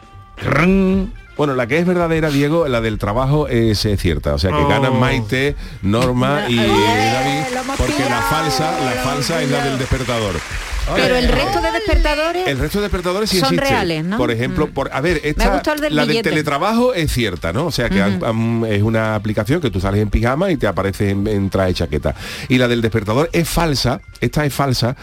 [1.37, 4.33] bueno, la que es verdadera, Diego, la del trabajo es, cierta.
[4.33, 4.67] O sea que Oh.
[4.67, 10.35] ganan Maite, Norma y Eh, David, porque la falsa, la falsa es la del despertador.
[10.95, 13.69] Pero el resto de despertadores El resto de despertadores sí Son existe.
[13.69, 14.17] reales, ¿no?
[14.17, 14.71] Por ejemplo, Mm.
[14.71, 17.65] por a ver, esta, del la del teletrabajo es cierta, ¿no?
[17.65, 20.65] O sea que han- han- es una aplicación que tú sales en pijama y te
[20.65, 22.15] aparece en, en traje chaqueta.
[22.47, 24.95] Y la del despertador es falsa, esta es falsa,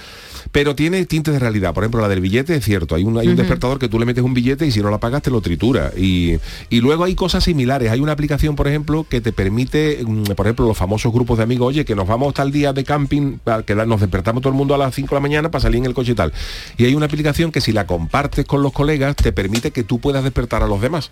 [0.52, 1.74] pero tiene tintes de realidad.
[1.74, 2.94] Por ejemplo, la del billete es cierto.
[2.94, 4.98] Hay un, hay un despertador que tú le metes un billete y si no lo
[5.00, 5.92] pagas te lo tritura.
[5.96, 6.38] Y,
[6.70, 7.90] y luego hay cosas similares.
[7.90, 11.44] Hay una aplicación, por ejemplo, que te permite, mm, por ejemplo, los famosos grupos de
[11.44, 14.57] amigos, oye, que nos vamos tal día de camping, a que nos despertamos todo el
[14.57, 16.33] mundo a las 5 de la mañana para salir en el coche y tal.
[16.76, 19.98] Y hay una aplicación que si la compartes con los colegas, te permite que tú
[20.00, 21.11] puedas despertar a los demás.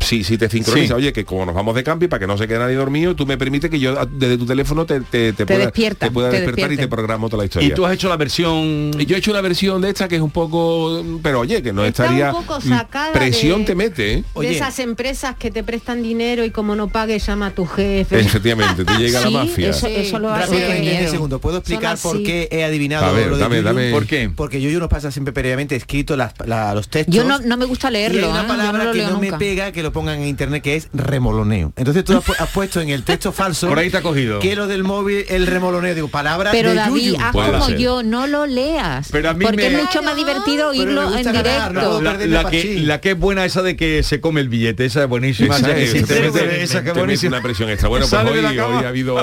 [0.00, 0.92] Sí, sí te sincroniza, Sí.
[0.92, 3.26] oye, que como nos vamos de camping, para que no se quede nadie dormido, tú
[3.26, 6.30] me permites que yo a- desde tu teléfono te, te, te pueda, despierta, te pueda
[6.30, 6.84] te despertar y despierte.
[6.84, 7.68] te programo toda la historia.
[7.68, 10.22] Y tú has hecho la versión Yo he hecho una versión de esta que es
[10.22, 14.12] un poco, pero oye, que no Está un estaría poco sacada presión de- te mete,
[14.14, 14.24] ¿eh?
[14.40, 18.18] de esas empresas que te prestan dinero y como no pagues llama a tu jefe.
[18.20, 19.70] Efectivamente, te llega la mafia.
[19.70, 20.98] eso, eso lo hace Rápidamente, miedo.
[20.98, 21.40] 10 segundos.
[21.40, 23.90] ¿Puedo explicar por qué he adivinado A ver, lo de dame.
[23.90, 24.30] ¿Por qué?
[24.34, 27.14] Porque Yuyu nos pasa siempre previamente escrito las, la- los textos.
[27.14, 28.42] Yo no, no me gusta y hay leerlo, una ¿eh?
[28.42, 31.72] yo palabra no que no me pega que lo pongan en internet que es remoloneo.
[31.76, 34.38] Entonces tú has, pu- has puesto en el texto falso Por ahí te ha cogido.
[34.40, 37.16] que lo del móvil, el remoloneo, digo, palabra Pero de David, Yuyu.
[37.20, 37.78] haz Puede como ser.
[37.78, 39.08] yo, no lo leas.
[39.10, 42.00] Pero a mí porque me- es mucho más divertido Pero me oírlo en ganar, directo.
[42.00, 44.84] no La, la que, la que es buena esa de que se come el billete,
[44.84, 45.56] esa es buenísima.
[45.56, 47.36] Esa que te te mete- que te buenísima.
[47.36, 47.88] una presión extra.
[47.88, 49.16] Bueno, pues hoy, hoy ha habido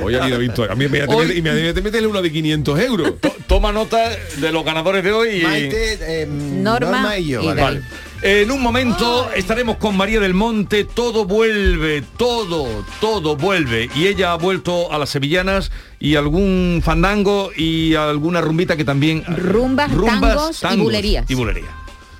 [0.00, 0.72] hoy ha habido victoria.
[0.72, 3.20] A mí inmediatamente, Hoy- inmediatamente métele uno de 500 euros.
[3.20, 3.98] To- Toma nota
[4.38, 5.40] de los ganadores de hoy.
[5.40, 7.42] y- Maite, eh, Norma Norma, y yo.
[7.42, 7.82] y vale.
[8.26, 12.66] En un momento estaremos con María del Monte, todo vuelve, todo,
[12.98, 13.90] todo vuelve.
[13.94, 19.24] Y ella ha vuelto a las sevillanas y algún fandango y alguna rumbita que también...
[19.26, 21.30] Rumbas, tangos y bulerías.
[21.30, 21.68] Y bulería.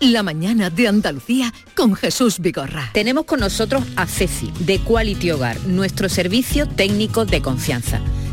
[0.00, 2.90] La mañana de Andalucía con Jesús Vigorra.
[2.92, 8.02] Tenemos con nosotros a Ceci, de Quality Hogar, nuestro servicio técnico de confianza.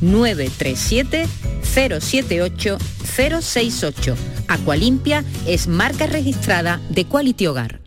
[0.00, 1.26] 937
[1.62, 4.16] 078 068.
[4.48, 7.80] Aqualimpia es marca registrada de Quality Hogar.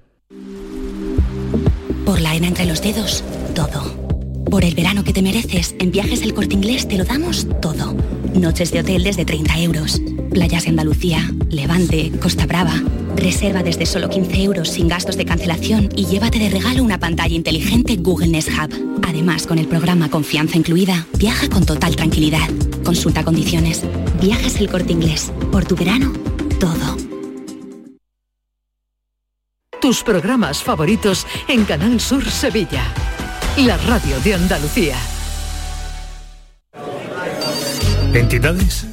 [2.06, 3.24] Por la arena entre los dedos,
[3.56, 4.04] todo.
[4.50, 7.96] Por el verano que te mereces, en Viajes El Corte Inglés te lo damos todo.
[8.36, 10.02] Noches de hotel desde 30 euros.
[10.32, 12.82] Playas de Andalucía, Levante, Costa Brava.
[13.16, 17.36] Reserva desde solo 15 euros sin gastos de cancelación y llévate de regalo una pantalla
[17.36, 19.02] inteligente Google Nest Hub.
[19.08, 22.48] Además, con el programa Confianza Incluida, viaja con total tranquilidad.
[22.84, 23.84] Consulta condiciones.
[24.22, 25.32] Viajes El Corte Inglés.
[25.52, 26.14] Por tu verano,
[26.60, 26.98] todo.
[29.82, 32.84] Tus programas favoritos en Canal Sur Sevilla.
[33.58, 34.96] La radio de Andalucía.
[38.14, 38.93] ¿Entidades?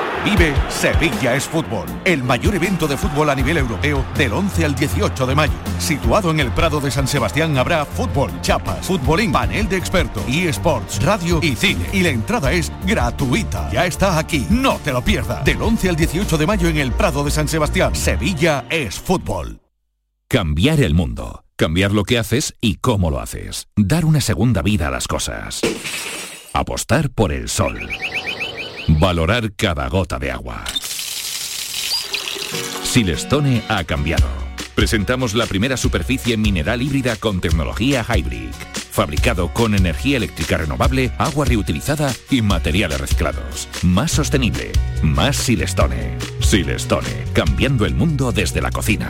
[0.23, 4.75] Vive Sevilla es Fútbol, el mayor evento de fútbol a nivel europeo del 11 al
[4.75, 5.53] 18 de mayo.
[5.79, 11.01] Situado en el Prado de San Sebastián habrá fútbol, chapas, futbolín, panel de expertos, eSports,
[11.03, 11.87] radio y cine.
[11.91, 13.71] Y la entrada es gratuita.
[13.71, 15.43] Ya está aquí, no te lo pierdas.
[15.43, 19.59] Del 11 al 18 de mayo en el Prado de San Sebastián, Sevilla es Fútbol.
[20.27, 21.45] Cambiar el mundo.
[21.55, 23.67] Cambiar lo que haces y cómo lo haces.
[23.75, 25.61] Dar una segunda vida a las cosas.
[26.53, 27.89] Apostar por el sol.
[28.87, 30.63] Valorar cada gota de agua.
[32.83, 34.27] Silestone ha cambiado.
[34.75, 38.51] Presentamos la primera superficie mineral híbrida con tecnología Hybrid.
[38.91, 43.69] Fabricado con energía eléctrica renovable, agua reutilizada y materiales reciclados.
[43.83, 44.71] Más sostenible.
[45.01, 46.17] Más Silestone.
[46.41, 47.25] Silestone.
[47.33, 49.09] Cambiando el mundo desde la cocina.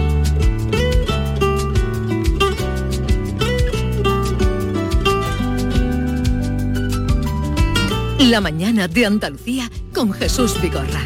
[8.29, 11.01] La mañana de Andalucía con Jesús Vigorra.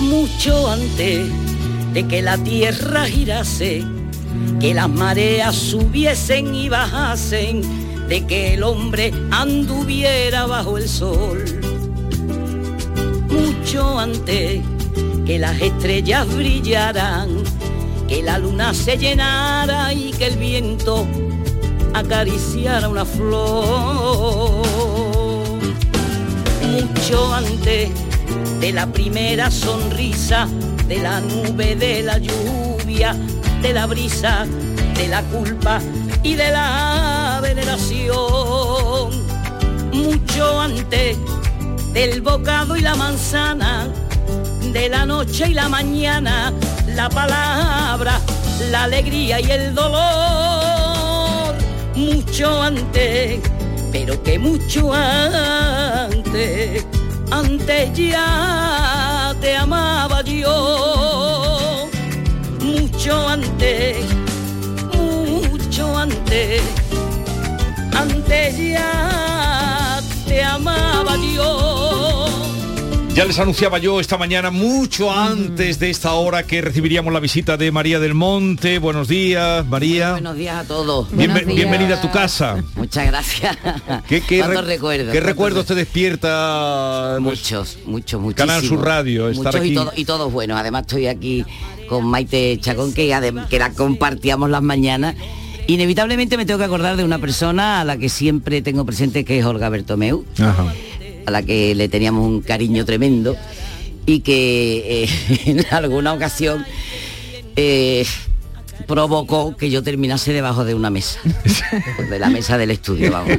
[0.00, 1.28] mucho antes
[1.92, 3.84] de que la tierra girase,
[4.60, 7.62] que las mareas subiesen y bajasen,
[8.08, 11.44] de que el hombre anduviera bajo el sol.
[13.28, 14.60] Mucho antes
[15.26, 17.28] que las estrellas brillaran,
[18.08, 21.06] que la luna se llenara y que el viento
[21.94, 24.66] acariciara una flor.
[26.62, 27.90] Mucho antes
[28.60, 30.48] de la primera sonrisa,
[30.88, 33.16] de la nube, de la lluvia,
[33.62, 34.46] de la brisa,
[34.94, 35.80] de la culpa
[36.22, 38.18] y de la veneración.
[39.92, 41.16] Mucho antes
[41.92, 43.88] del bocado y la manzana,
[44.74, 46.52] de la noche y la mañana,
[46.88, 48.20] la palabra,
[48.70, 51.54] la alegría y el dolor.
[51.94, 53.40] Mucho antes,
[53.92, 56.84] pero que mucho antes
[57.30, 61.88] antes ya te amaba yo,
[62.60, 64.06] mucho antes,
[64.92, 66.62] mucho antes,
[67.92, 71.73] antes ya te amaba yo.
[73.14, 77.56] Ya les anunciaba yo esta mañana, mucho antes de esta hora, que recibiríamos la visita
[77.56, 78.80] de María del Monte.
[78.80, 80.12] Buenos días, María.
[80.12, 81.08] Buenos días a todos.
[81.12, 82.56] Bienve- bienvenida a tu casa.
[82.74, 83.56] Muchas gracias.
[84.08, 85.06] ¿Qué, qué ¿Cuántos re- recuerdos?
[85.06, 87.18] ¿Qué ¿Cuántos recuerdos te despierta?
[87.22, 88.34] pues, Muchos, muchos, muchísimos.
[88.34, 89.70] Canal Sur Radio, estar Muchos aquí.
[89.70, 90.58] Y, todo- y todos buenos.
[90.58, 91.44] Además estoy aquí
[91.88, 93.16] con Maite Chacón, que,
[93.48, 95.14] que la compartíamos las mañanas.
[95.68, 99.38] Inevitablemente me tengo que acordar de una persona a la que siempre tengo presente, que
[99.38, 100.24] es Olga Bertomeu.
[101.26, 103.36] A la que le teníamos un cariño tremendo
[104.06, 105.08] y que eh,
[105.46, 106.64] en alguna ocasión
[107.56, 108.04] eh,
[108.86, 111.18] provocó que yo terminase debajo de una mesa,
[112.10, 113.38] de la mesa del estudio, vamos.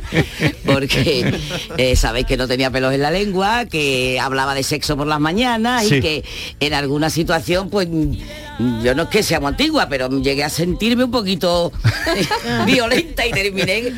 [0.65, 1.38] Porque
[1.78, 5.19] eh, sabéis que no tenía pelos en la lengua, que hablaba de sexo por las
[5.19, 5.95] mañanas Sí.
[5.95, 6.24] y que
[6.60, 7.88] en alguna situación, pues
[8.84, 11.72] yo no es que sea muy antigua, pero llegué a sentirme un poquito
[12.15, 12.26] eh,
[12.65, 13.94] violenta y terminé,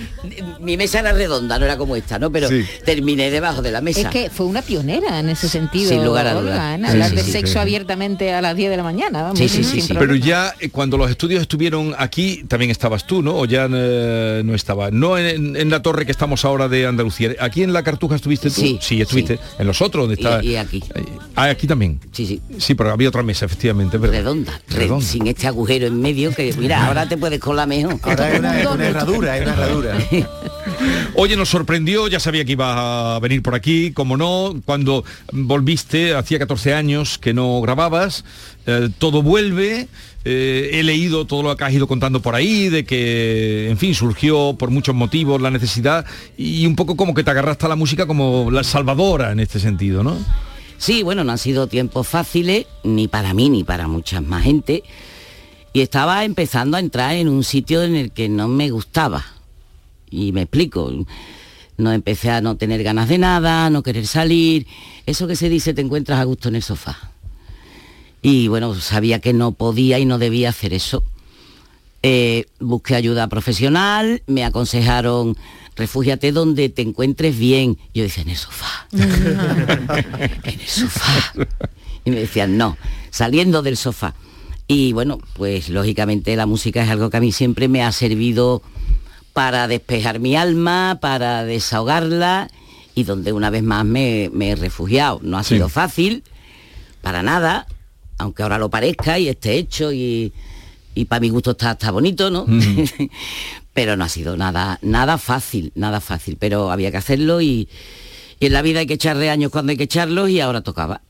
[0.60, 2.32] mi mesa era redonda, no era como esta, ¿no?
[2.32, 2.64] Pero Sí.
[2.86, 4.02] terminé debajo de la mesa.
[4.02, 6.78] Es que fue una pionera en ese sentido, Sin lugar a dudas.
[6.80, 7.60] Sí, hablar sí, de sí, sexo sí.
[7.60, 9.24] abiertamente a las 10 de la mañana.
[9.24, 13.22] vamos, Sí, sí, sí, Pero ya eh, cuando los estudios estuvieron aquí, también estabas tú,
[13.22, 13.36] ¿no?
[13.38, 14.92] O ya eh, no estaba.
[14.92, 17.32] No en, en la torre que estamos ahora de Andalucía.
[17.40, 18.78] ¿Aquí en la Cartuja estuviste tú?
[18.82, 19.40] Sí, estuviste.
[19.60, 20.44] En los otros, donde está.
[20.44, 20.84] Y- y aquí.
[21.36, 22.00] Ah, aquí también.
[22.12, 22.42] Sí, sí.
[22.58, 24.00] Sí, pero había otra mesa, efectivamente.
[24.00, 24.36] Pero...
[24.48, 25.06] Redonda, re- Redonda.
[25.06, 28.00] sin este agujero en medio que mira, ahora te puedes colar mejor.
[28.04, 29.98] Ahora hay una, una herradura, hay una herradura.
[31.16, 36.14] Oye, nos sorprendió, ya sabía que iba a venir por aquí, como no, cuando volviste,
[36.14, 38.24] hacía 14 años que no grababas,
[38.68, 39.88] eh, todo vuelve,
[40.26, 43.96] eh, he leído todo lo que has ido contando por ahí, de que, en fin,
[43.96, 46.06] surgió por muchos motivos la necesidad
[46.38, 49.60] y un poco como que te agarraste a la música como la salvadora en este
[49.60, 50.18] sentido, ¿no?
[50.78, 54.84] Sí, bueno, no han sido tiempos fáciles, ni para mí ni para mucha más gente.
[55.74, 59.26] Y estaba empezando a entrar en un sitio en el que no me gustaba.
[60.10, 60.92] Y me explico.
[61.78, 64.66] No empecé a no tener ganas de nada, no querer salir.
[65.06, 67.12] Eso que se dice, te encuentras a gusto en el sofá.
[68.22, 71.04] Y bueno, sabía que no podía y no debía hacer eso.
[72.04, 75.36] Eh, busqué ayuda profesional, me aconsejaron,
[75.78, 77.78] refúgiate donde te encuentres bien.
[77.94, 78.88] Yo decía, en el sofá.
[78.92, 81.34] en el sofá.
[82.06, 82.78] Y me decían, no,
[83.12, 84.14] saliendo del sofá.
[84.68, 88.62] Y bueno, pues lógicamente la música es algo que a mí siempre me ha servido
[89.34, 92.50] para despejar mi alma, para desahogarla
[92.96, 95.20] y donde una vez más me, me he refugiado.
[95.22, 95.56] No ha Sí.
[95.56, 96.24] sido fácil,
[97.02, 97.68] para nada,
[98.18, 100.34] aunque ahora lo parezca y esté hecho y,
[100.96, 102.46] y para mi gusto está, está bonito, ¿no?
[103.78, 107.70] pero no ha sido nada, nada fácil, nada fácil, pero había que hacerlo y,
[108.40, 111.02] y en la vida hay que echarle años cuando hay que echarlos y ahora tocaba.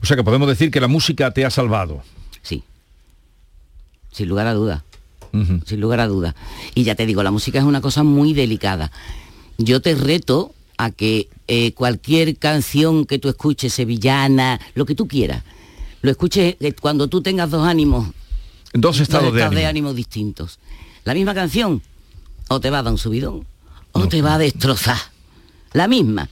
[0.00, 2.04] O sea que podemos decir que la música te ha salvado.
[2.42, 2.62] Sí,
[4.12, 4.84] sin lugar a duda,
[5.66, 6.36] sin lugar a duda.
[6.76, 8.92] Y ya te digo, la música es una cosa muy delicada.
[9.58, 15.08] Yo te reto a que eh, cualquier canción que tú escuches, sevillana, lo que tú
[15.08, 15.42] quieras,
[16.02, 18.10] lo escuches eh, cuando tú tengas dos ánimos,
[18.74, 19.66] Dos estados de ánimo.
[19.68, 20.60] ánimos distintos.
[21.02, 21.82] La misma canción,
[22.54, 23.46] o te va a dar un subidón,
[23.92, 24.98] o te va a destrozar.
[25.72, 26.28] La misma.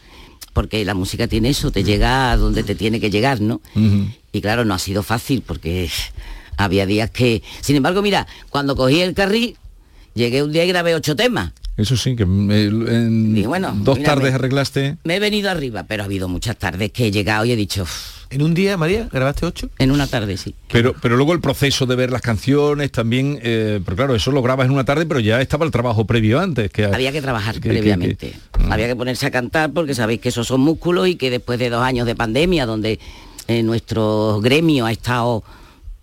[0.53, 3.61] Porque la música tiene eso, te llega a donde te tiene que llegar, ¿no?
[4.33, 5.89] Y claro, no ha sido fácil porque
[6.57, 7.43] había días que...
[7.61, 9.57] Sin embargo, mira, cuando cogí el carril,
[10.15, 11.53] llegué un día y grabé ocho temas.
[11.81, 14.97] Eso sí, que mm, en Y bueno, dos tardes arreglaste.
[15.05, 17.85] Me he venido arriba, pero ha habido muchas tardes que he llegado y he dicho...
[18.33, 19.69] ¿En un día, María, grabaste ocho?
[19.81, 20.55] En una tarde, sí.
[20.71, 24.41] Pero, pero luego el proceso de ver las canciones también, eh, pero claro, eso lo
[24.41, 26.71] grabas en una tarde, pero ya estaba el trabajo previo antes.
[26.71, 28.31] Que Había que trabajar que- previamente.
[28.31, 31.59] que- Había que ponerse a cantar porque sabéis que esos son músculos y que después
[31.59, 33.01] de dos años de pandemia, donde
[33.49, 35.43] eh, nuestro gremio ha estado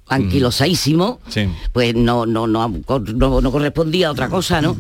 [0.10, 1.48] anquilosadísimo, Sí.
[1.72, 4.76] pues no, no, no, no, no correspondía a otra cosa, ¿no?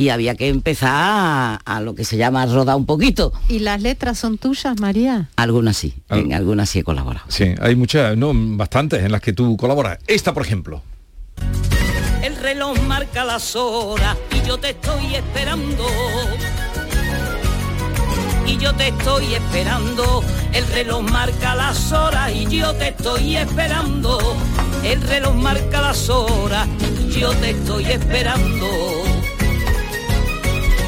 [0.00, 3.32] Y había que empezar a, a lo que se llama rodar un poquito.
[3.48, 5.28] ¿Y las letras son tuyas, María?
[5.34, 7.26] Algunas sí, en algunas sí he colaborado.
[7.28, 9.98] Sí, hay muchas, no, bastantes en las que tú colaboras.
[10.06, 10.82] Esta, por ejemplo.
[12.22, 15.84] El reloj marca las horas y yo te estoy esperando.
[18.46, 20.22] Y yo te estoy esperando.
[20.52, 24.18] El reloj marca las horas y yo te estoy esperando.
[24.84, 26.68] El reloj marca las horas
[27.04, 28.97] y yo te estoy esperando.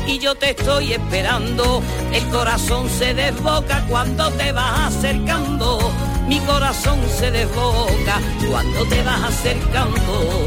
[0.07, 1.83] Y yo te estoy esperando.
[2.13, 5.79] El corazón se desboca cuando te vas acercando.
[6.27, 10.47] Mi corazón se desboca cuando te vas acercando.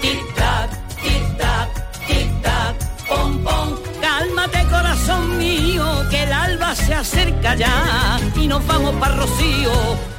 [0.00, 0.70] Tic-tac,
[1.02, 1.68] tic-tac,
[2.06, 2.74] tic-tac,
[3.08, 3.76] pom, pom.
[4.00, 10.09] Cálmate corazón mío, que el alba se acerca ya y nos vamos para Rocío.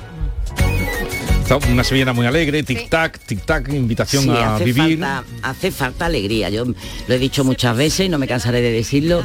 [1.58, 5.00] Una sevillana muy alegre, tic-tac, tic-tac, invitación Sí, a hace vivir.
[5.00, 6.50] Falta, hace falta alegría.
[6.50, 9.24] Yo lo he dicho muchas veces y no me cansaré de decirlo.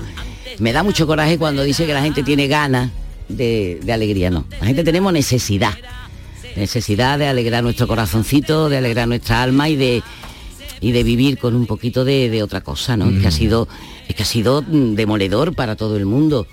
[0.59, 2.91] Me da mucho coraje cuando dice que la gente tiene ganas
[3.29, 4.31] de, de alegría.
[4.31, 5.75] No, la gente tenemos necesidad.
[6.57, 10.03] Necesidad de alegrar nuestro corazoncito, de alegrar nuestra alma y de
[10.81, 13.09] y de vivir con un poquito de, de otra cosa, ¿no?
[13.09, 13.69] Es que ha sido,
[14.09, 16.47] es que ha sido mm, demoledor para todo el mundo.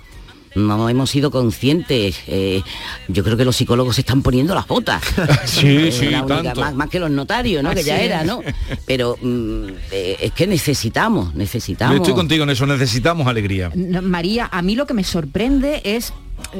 [0.54, 2.16] No hemos sido conscientes.
[2.26, 2.62] Eh,
[3.08, 5.02] yo creo que los psicólogos se están poniendo las botas.
[5.46, 6.60] Sí, sí, la única- tanto.
[6.60, 7.70] más, más que los notarios, ¿no?
[7.74, 8.40] Que ya era, ¿no?
[8.86, 11.96] Pero mm, eh, es que necesitamos, Yo necesitamos.
[11.96, 13.70] estoy contigo en eso, necesitamos alegría.
[13.74, 16.12] No, María, a mí lo que me sorprende es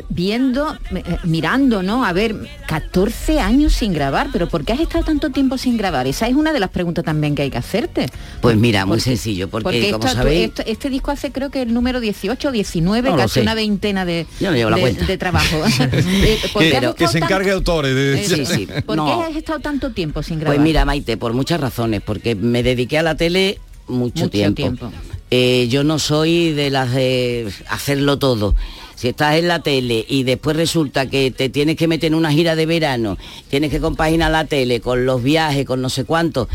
[0.09, 2.05] viendo, eh, mirando, ¿no?
[2.05, 2.35] A ver,
[2.67, 6.07] 14 años sin grabar, pero ¿por qué has estado tanto tiempo sin grabar?
[6.07, 8.09] Esa es una de las preguntas también que hay que hacerte.
[8.41, 11.73] Pues mira, muy sencillo, porque, como esto- sabéis, esto- este disco hace creo que el
[11.73, 15.63] número 18 o 19, No casi una veintena de, no de- trabajo.
[16.25, 18.21] Eh, ¿por qué has Que, se tan- encargue autores de...
[18.21, 18.69] Eh, Sí, sí.
[18.87, 19.07] ¿Por No.
[19.07, 20.57] qué has estado tanto tiempo sin grabar?
[20.57, 24.57] Pues mira, Maite, por muchas razones, porque me dediqué a la tele mucho, Mucho tiempo.
[24.57, 24.91] tiempo.
[25.31, 28.55] Eh, yo no soy de las de hacerlo todo.
[28.95, 32.33] Si estás en la tele y después resulta que te tienes que meter en una
[32.33, 33.19] gira de verano,
[33.49, 36.49] tienes que compaginar la tele con los viajes, con no sé cuánto,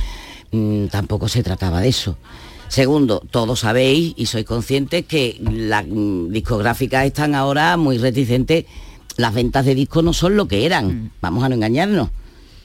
[0.51, 2.17] mm, tampoco se trataba de eso.
[2.69, 8.65] Segundo, todos sabéis y sois conscientes que las mm, discográficas están ahora muy reticentes.
[9.17, 12.09] Las ventas de discos no son lo que eran, vamos a no engañarnos.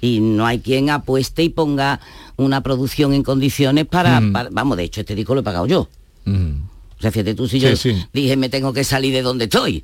[0.05, 2.01] Y no hay quien apueste y ponga
[2.37, 4.33] una producción en condiciones para, Mm.
[4.33, 5.89] para- Vamos, de hecho, este disco lo he pagado yo.
[6.27, 7.95] O sea, fíjate tú si Sí, yo sí.
[8.13, 9.83] dije me tengo que salir de donde estoy.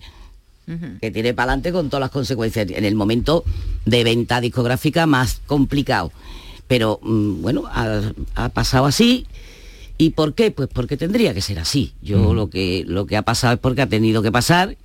[1.00, 2.70] Que tiré para adelante con todas las consecuencias.
[2.70, 3.44] En el momento
[3.86, 6.12] de venta discográfica más complicado.
[6.68, 8.00] Pero mm, bueno, ha,
[8.36, 9.26] ha pasado así.
[9.98, 10.50] ¿Y por qué?
[10.52, 11.92] Pues porque tendría que ser así.
[12.02, 14.76] Yo lo que lo que ha pasado es porque ha tenido que pasar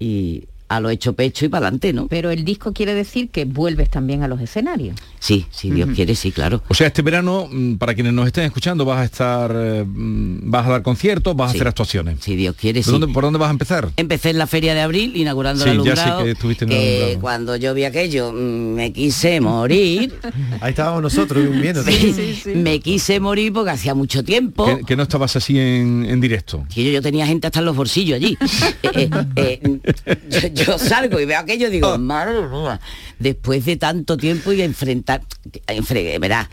[0.00, 2.06] y a lo hecho pecho y para adelante, ¿no?
[2.06, 4.94] Pero el disco quiere decir que vuelves también a los escenarios.
[5.18, 6.62] Sí, si Dios quiere, sí, claro.
[6.68, 10.48] O sea, este verano, mm, para quienes nos estén escuchando, vas a estar, eh, mm,
[10.48, 12.18] vas a dar conciertos, vas a hacer actuaciones.
[12.20, 12.90] Si Dios quiere, ¿Por sí.
[13.00, 13.90] dónde, ¿Por dónde vas a empezar?
[13.96, 16.24] Empecé en la feria de abril inaugurando Sí, el ya sé alumbrado.
[16.24, 17.20] que estuviste en el que alumbrado.
[17.20, 20.14] cuando yo vi aquello mm, me quise morir.
[20.60, 21.82] Ahí estábamos nosotros viendo.
[21.82, 22.14] Sí,
[22.54, 24.64] Me quise morir porque hacía mucho tiempo.
[24.66, 26.64] Que, que no estabas así en, en directo.
[26.72, 28.38] que yo, yo tenía gente hasta en los bolsillos allí.
[28.92, 29.60] Eh, eh,
[30.06, 32.80] eh, yo, yo salgo y veo aquello y digo, madre mía,
[33.18, 35.22] después de tanto tiempo y enfrentar,
[35.66, 36.48] enfre- verá,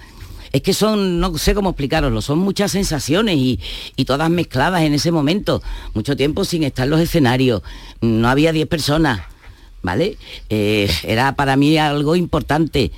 [0.52, 3.60] es que son, no sé cómo explicaroslo, son muchas sensaciones y,
[3.96, 5.62] y todas mezcladas en ese momento.
[5.94, 7.62] Mucho tiempo sin estar en los escenarios,
[8.02, 9.22] no había 10 personas,
[9.82, 10.18] ¿vale?
[10.50, 12.92] Eh, era para mí algo importante.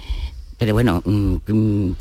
[0.57, 1.95] Pero bueno, mm, mm,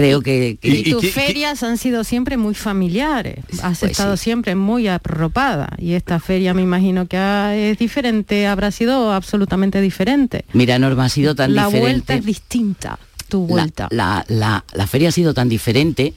[0.00, 0.58] creo que...
[0.60, 3.38] que- Y, tus ferias han sido siempre muy familiares.
[3.62, 4.24] Has Pues estado sí.
[4.24, 5.68] siempre muy arropada.
[5.78, 10.44] Y esta feria me imagino que ha- es diferente, habrá sido absolutamente diferente.
[10.52, 11.92] Mira, Norma, ha sido tan La diferente.
[11.92, 12.98] vuelta es distinta.
[13.28, 13.88] Tu vuelta.
[13.90, 16.14] La, la- la feria ha sido tan diferente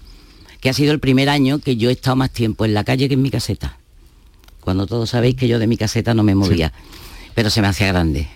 [0.61, 3.07] que ha sido el primer año que yo he estado más tiempo en la calle
[3.07, 3.77] que en mi caseta.
[4.61, 6.71] Cuando todos sabéis que yo de mi caseta no me movía,
[7.33, 8.27] pero se me hacía grande.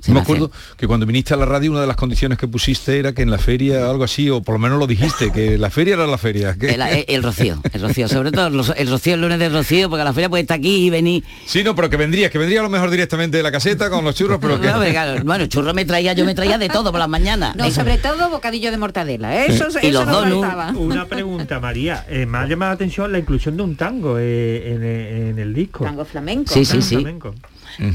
[0.00, 2.98] Se me acuerdo que cuando viniste a la radio una de las condiciones que pusiste
[2.98, 5.70] era que en la feria algo así, o por lo menos lo dijiste, que la
[5.70, 6.54] feria era la feria.
[6.54, 9.52] que- El, el- el rocío, el rocío, sobre todo los- el rocío el lunes del
[9.52, 11.24] rocío, porque la feria puede estar aquí y venir.
[11.46, 14.04] Sí, no, pero que vendrías, que vendría a lo mejor directamente de la caseta con
[14.04, 14.68] los churros, pero que...
[14.68, 17.56] No, claro, bueno, churro me traía, yo me traía de todo por las mañanas.
[17.56, 19.34] No, sobre todo bocadillo de mortadela.
[19.44, 19.46] ¿eh?
[19.48, 20.78] Eso, Y eso los no.
[20.78, 22.06] Una pregunta, María.
[22.08, 25.38] Eh, me ha llamado la atención la inclusión de un tango eh, en, eh, en
[25.40, 25.84] el disco.
[25.84, 26.54] Tango flamenco.
[26.54, 26.94] Sí, sí, Tango sí.
[26.96, 27.34] flamenco.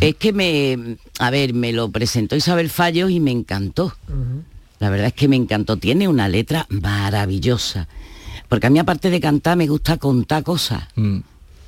[0.02, 3.94] Es que me, a ver, me lo presentó Isabel Fallos y me encantó.
[4.80, 5.78] La verdad es que me encantó.
[5.78, 7.88] Tiene una letra maravillosa.
[8.50, 10.84] Porque a mí aparte de cantar me gusta contar cosas.
[10.96, 11.20] Mm.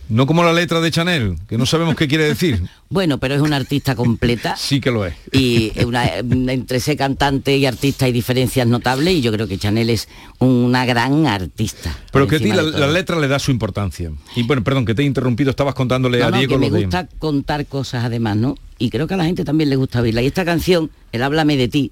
[0.07, 2.61] No como la letra de Chanel, que no sabemos qué quiere decir.
[2.87, 4.55] Bueno, pero es una artista completa.
[4.57, 5.15] Sí que lo es.
[5.31, 9.89] Y una- entre ese cantante y artista hay diferencias notables y yo creo que Chanel
[9.89, 10.07] es
[10.39, 11.97] una gran artista.
[12.11, 14.11] Pero que a ti la, letra le da su importancia.
[14.35, 16.69] Y bueno, perdón, que te he interrumpido, estabas contándole No, a no, Diego que me
[16.69, 16.83] de...
[16.83, 18.55] gusta contar cosas además, ¿no?
[18.77, 20.21] Y creo que a la gente también le gusta oírla.
[20.21, 21.91] Y esta canción, el Háblame de ti,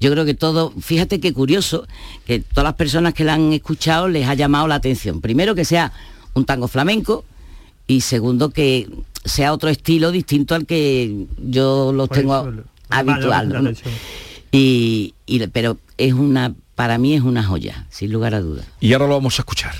[0.00, 1.86] yo creo que todo, fíjate qué curioso,
[2.26, 5.20] que todas las personas que la han escuchado les ha llamado la atención.
[5.20, 5.92] Primero que sea
[6.34, 7.24] un tango flamenco
[7.92, 8.88] y segundo que
[9.24, 13.76] sea otro estilo distinto al que yo los Por tengo eso habitual.
[14.50, 15.14] y-
[15.52, 18.66] pero es una, para mí es una joya, sin lugar a dudas.
[18.80, 19.74] Y ahora lo vamos a escuchar.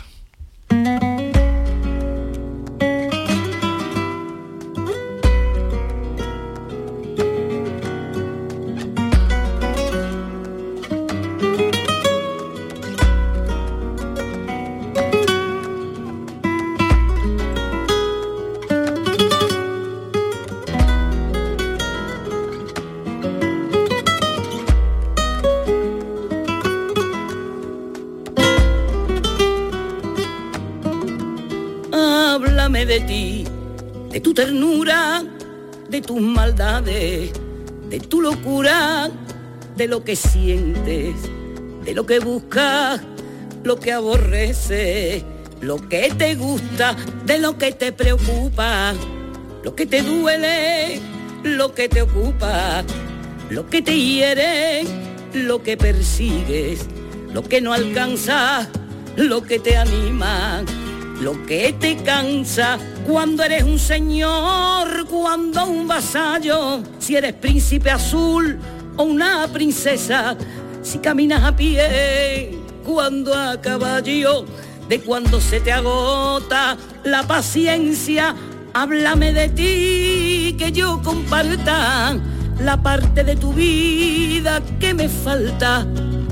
[38.22, 39.10] Tu locura,
[39.76, 41.14] de lo que sientes,
[41.84, 43.00] de lo que buscas,
[43.64, 45.24] lo que aborreces,
[45.60, 46.94] lo que te gusta,
[47.24, 48.94] de lo que te preocupa,
[49.64, 51.00] lo que te duele,
[51.42, 52.84] lo que te ocupa,
[53.50, 54.84] lo que te hiere,
[55.34, 56.86] lo que persigues,
[57.32, 58.68] lo que no alcanza,
[59.16, 60.62] lo que te anima,
[61.20, 68.58] lo que te cansa cuando eres un señor, cuando un vasallo, si eres príncipe azul
[68.96, 70.36] o una princesa,
[70.82, 74.44] si caminas a pie, cuando a caballo,
[74.88, 78.34] de cuando se te agota la paciencia,
[78.72, 82.16] háblame de ti, que yo comparta
[82.60, 85.86] la parte de tu vida que me falta,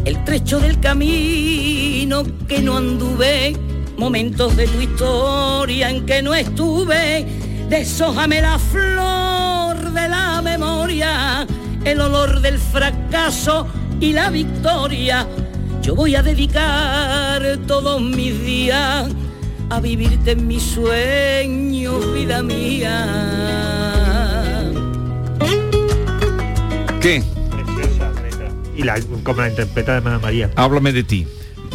[0.04, 3.56] el trecho del camino que no anduve,
[4.00, 7.26] momentos de tu historia en que no estuve,
[7.68, 11.46] deshójame la flor de la memoria,
[11.84, 13.66] el olor del fracaso
[14.00, 15.28] y la victoria.
[15.82, 19.10] Yo voy a dedicar todos mis días
[19.68, 23.06] a vivirte en mis sueños, vida mía.
[27.02, 27.22] ¿Qué?
[28.74, 30.50] Y la, como la interpreta de María.
[30.56, 31.26] Háblame de ti.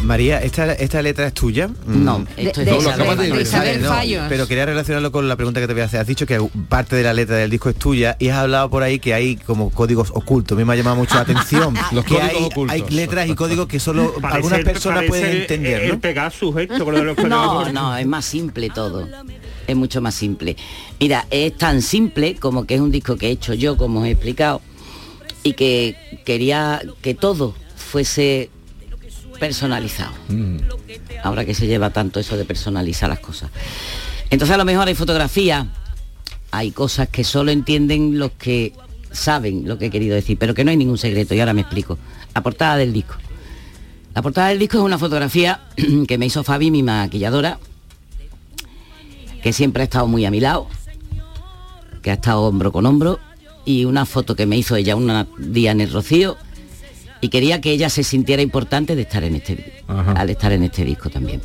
[0.06, 1.68] María, ¿esta, ¿esta letra es tuya?
[1.86, 2.26] No, Mm.
[2.36, 3.32] esto es de de Isabel- Isabel.
[3.32, 4.24] de Isabel no, Fallos.
[4.28, 6.00] pero quería relacionarlo con la pregunta que te voy a hacer.
[6.00, 8.82] Has dicho que parte de la letra del disco es tuya y has hablado por
[8.82, 10.56] ahí que hay como códigos ocultos.
[10.56, 11.74] A mí me ha llamado mucho la atención.
[11.92, 12.74] Los que códigos hay, ocultos.
[12.74, 16.00] hay letras y códigos que solo Parece- algunas personas pueden entender, El ¿no?
[16.00, 17.22] Pegasus, esto, con lo de los No,
[17.56, 17.72] códigos.
[17.72, 19.06] no, es más simple todo.
[19.66, 20.56] Es mucho más simple.
[21.00, 24.06] Mira, es tan simple como que es un disco que he hecho yo, como os
[24.06, 24.62] he explicado,
[25.42, 28.50] y que quería que todo fuese
[29.38, 30.12] personalizado.
[31.22, 33.50] Ahora que se lleva tanto eso de personalizar las cosas.
[34.30, 35.66] Entonces a lo mejor hay fotografías,
[36.50, 38.72] hay cosas que solo entienden los que
[39.12, 41.62] saben lo que he querido decir, pero que no hay ningún secreto, y ahora me
[41.62, 41.98] explico.
[42.34, 43.14] La portada del disco.
[44.14, 45.60] La portada del disco es una fotografía
[46.08, 47.58] que me hizo Fabi, mi maquilladora,
[49.42, 50.68] que siempre ha estado muy a mi lado,
[52.02, 53.18] que ha estado hombro con hombro,
[53.64, 56.36] y una foto que me hizo ella un día en el Rocío,
[57.26, 60.84] y quería que ella se sintiera importante de estar en este, al estar en este
[60.84, 61.42] disco también.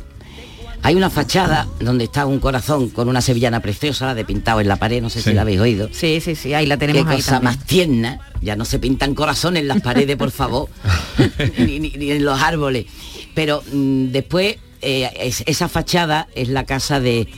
[0.84, 4.68] Hay una fachada donde está un corazón con una sevillana preciosa, la de pintado en
[4.68, 5.88] la pared, no sé si la habéis oído.
[5.92, 7.54] Sí, sí, sí, ahí la tenemos Qué ahí cosa también.
[7.56, 8.20] más tierna.
[8.40, 10.68] Ya no se pintan corazones en las paredes, por favor,
[11.58, 12.86] ni, ni- ni en los árboles.
[13.34, 17.28] Pero mm, después, eh, es- esa fachada es la casa de,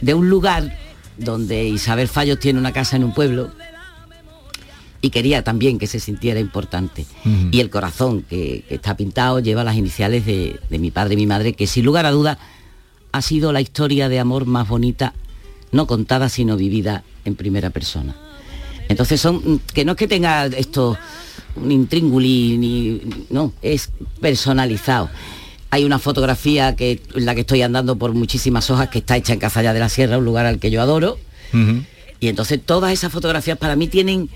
[0.00, 0.76] de un lugar
[1.18, 3.50] donde Isabel Fallos tiene una casa en un pueblo
[5.02, 7.06] y quería también que se sintiera importante.
[7.50, 11.16] Y el corazón que, que está pintado lleva las iniciales de, de mi padre y
[11.16, 12.38] mi madre, que sin lugar a dudas
[13.12, 15.14] ha sido la historia de amor más bonita,
[15.72, 18.14] no contada, sino vivida en primera persona.
[18.88, 20.98] Entonces son, mm, que no es que tenga esto
[21.56, 23.90] un intrínguli, ni, no, es
[24.20, 25.10] personalizado.
[25.70, 29.32] Hay una fotografía que, en la que estoy andando por muchísimas hojas que está hecha
[29.32, 31.18] en Cazalla de la Sierra, un lugar al que yo adoro.
[32.20, 34.28] Y entonces todas esas fotografías para mí tienen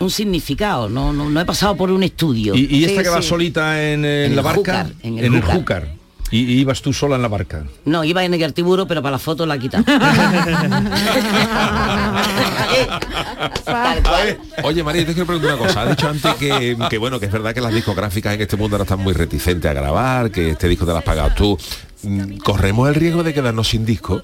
[0.00, 2.54] un significado, no, no, no he pasado por un estudio.
[2.54, 3.28] ¿Y, y esta Sí, que va sí.
[3.28, 4.56] solita en, en En la el barca?
[4.58, 5.56] Júcar, en el Júcar.
[5.56, 5.98] Júcar.
[6.30, 7.64] Y, y ibas tú sola en la barca.
[7.86, 9.58] No, iba en el artiburo, pero para la foto la
[14.04, 14.38] cual.
[14.62, 15.82] Oye María, te quiero preguntar una cosa.
[15.82, 18.76] Has dicho antes que, que, bueno, que es verdad que las discográficas en este mundo
[18.76, 21.58] ahora están muy reticentes a grabar, que este disco te lo has pagado tú.
[22.02, 24.22] Mm, ¿Corremos el riesgo de quedarnos sin disco?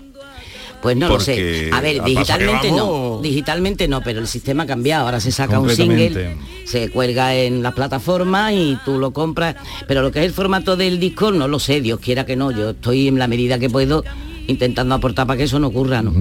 [0.84, 1.70] Pues no lo sé.
[1.72, 3.18] A ver, digitalmente no.
[3.22, 5.06] Digitalmente no, pero el sistema ha cambiado.
[5.06, 9.56] Ahora se saca un single, se cuelga en las plataformas y tú lo compras.
[9.88, 12.50] Pero lo que es el formato del disco, no lo sé, Dios quiera que no.
[12.50, 14.04] Yo estoy en la medida que puedo
[14.46, 16.12] intentando aportar para que eso no ocurra, ¿no?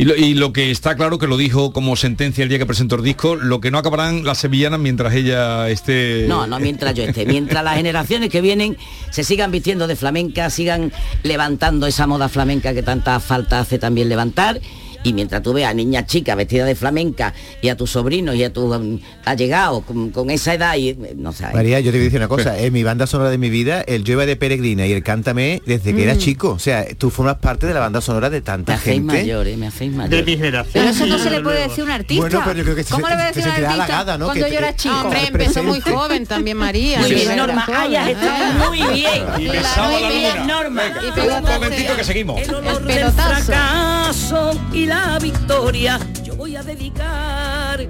[0.00, 3.02] Y lo, que está claro que lo dijo como sentencia el día que presentó el
[3.02, 6.24] disco, lo que no acabarán las sevillanas mientras ella esté...
[6.26, 8.78] No, no mientras yo esté, mientras las generaciones que vienen
[9.10, 10.90] se sigan vistiendo de flamenca, sigan
[11.22, 14.62] levantando esa moda flamenca que tanta falta hace también levantar.
[15.02, 17.32] Y mientras tú veas a niñas chicas vestidas de flamenca
[17.62, 21.14] y a tus sobrinos y a tus mm, allegados con, con esa edad y eh,
[21.16, 21.46] no sé.
[21.54, 23.80] María, yo te voy a decir una cosa, en mi banda sonora de mi vida,
[23.82, 26.18] el Yo iba de peregrina y el Cántame desde que era Mm.
[26.18, 26.50] chico.
[26.50, 29.12] O sea, tú formas parte de la banda sonora de tanta me hacéis gente.
[29.14, 30.10] mayor, eh, me hacéis mayor.
[30.10, 30.72] De mi generación.
[30.74, 32.20] Pero eso no se le puede decir a un artista.
[32.22, 33.72] Bueno, pero yo creo que se- ¿Cómo le va a se decir a un artista
[33.84, 34.24] halagada, ¿no?
[34.26, 34.94] cuando Que yo era chico?
[35.00, 36.98] Hombre, empezó muy joven también María.
[37.00, 38.10] Muy bien, Era Norma, ¿eh?
[38.12, 39.22] estado muy bien.
[39.38, 40.44] Y la luna.
[40.46, 40.82] Norma.
[41.16, 42.40] Y un momentito que seguimos.
[42.40, 46.00] El fracaso y la victoria.
[46.24, 47.86] Yo voy a dedicar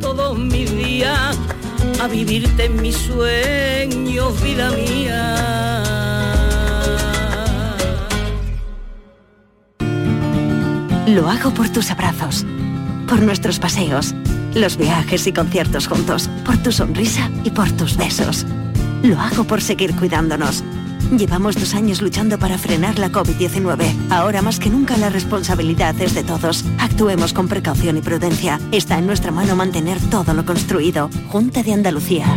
[0.00, 1.38] todos mis días
[2.02, 5.84] a vivirte en mis sueños, vida mía.
[11.06, 12.44] Lo hago por tus abrazos,
[13.08, 14.12] por nuestros paseos,
[14.54, 18.44] los viajes y conciertos juntos, por tu sonrisa y por tus besos.
[19.04, 20.64] Lo hago por seguir cuidándonos.
[21.16, 24.10] Llevamos dos años luchando para frenar la COVID-19.
[24.10, 26.64] Ahora más que nunca la responsabilidad es de todos.
[26.78, 28.60] Actuemos con precaución y prudencia.
[28.72, 31.10] Está en nuestra mano mantener todo lo construido.
[31.28, 32.36] Junta de Andalucía.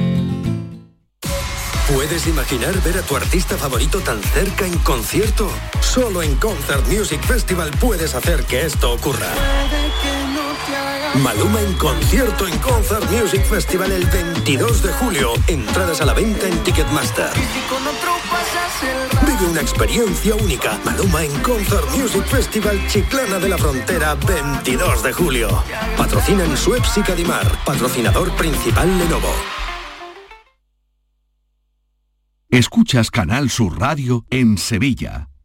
[1.93, 5.49] ¿Puedes imaginar ver a tu artista favorito tan cerca en concierto?
[5.81, 9.27] Solo en Concert Music Festival puedes hacer que esto ocurra.
[11.21, 15.33] Maluma en concierto en Concert Music Festival el 22 de julio.
[15.47, 17.29] Entradas a la venta en Ticketmaster.
[19.21, 20.79] Vive una experiencia única.
[20.83, 25.63] Maluma en Concert Music Festival Chiclana de la Frontera 22 de julio.
[25.97, 27.45] Patrocinan Suez y Cadimar.
[27.63, 29.33] Patrocinador principal Lenovo.
[32.49, 35.32] Escuchas Canal Sur Radio en Sevilla.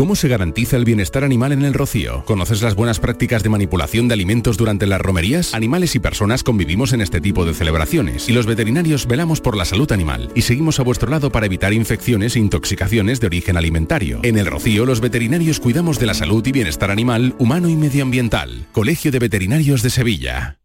[0.00, 2.24] ¿Cómo se garantiza el bienestar animal en el rocío?
[2.24, 5.52] ¿Conoces las buenas prácticas de manipulación de alimentos durante las romerías?
[5.52, 9.66] Animales y personas convivimos en este tipo de celebraciones y los veterinarios velamos por la
[9.66, 14.20] salud animal y seguimos a vuestro lado para evitar infecciones e intoxicaciones de origen alimentario.
[14.22, 18.68] En el rocío los veterinarios cuidamos de la salud y bienestar animal, humano y medioambiental.
[18.72, 20.56] Colegio de Veterinarios de Sevilla.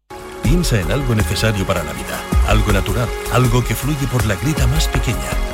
[0.42, 4.66] Piensa en algo necesario para la vida, algo natural, algo que fluye por la grita
[4.66, 5.45] más pequeña.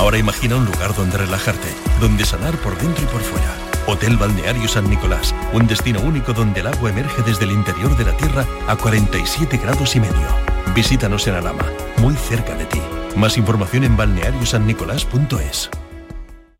[0.00, 1.68] Ahora imagina un lugar donde relajarte,
[2.00, 3.54] donde sanar por dentro y por fuera.
[3.86, 8.06] Hotel Balneario San Nicolás, un destino único donde el agua emerge desde el interior de
[8.06, 10.26] la tierra a 47 grados y medio.
[10.74, 11.66] Visítanos en Alama,
[11.98, 12.80] muy cerca de ti.
[13.14, 15.68] Más información en balneariosannicolás.es.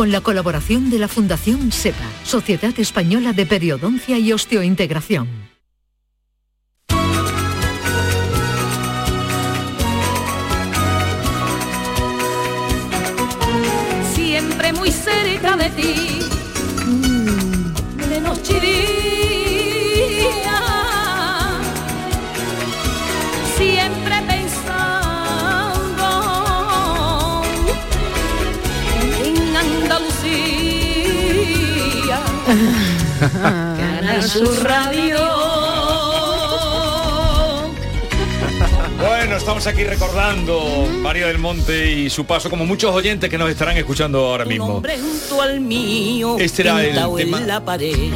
[0.00, 5.28] Con la colaboración de la Fundación SEPA, Sociedad Española de Periodoncia y Osteointegración.
[14.14, 16.19] Siempre muy cerca de ti,
[32.50, 35.18] Canal Sur Radio.
[38.98, 43.48] Bueno, estamos aquí recordando María del Monte y su paso, como muchos oyentes que nos
[43.50, 44.82] estarán escuchando ahora mismo.
[45.40, 47.38] al mío, Este era el pintado tema.
[47.38, 48.10] en la pared.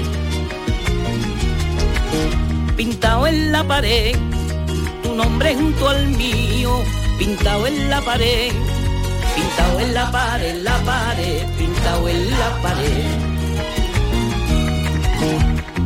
[2.77, 4.17] Pintado en la pared,
[5.05, 6.83] tu nombre junto al mío,
[7.21, 8.51] pintado en la pared.
[9.37, 13.34] Pintado en la pared, la pared, pintado en la pared.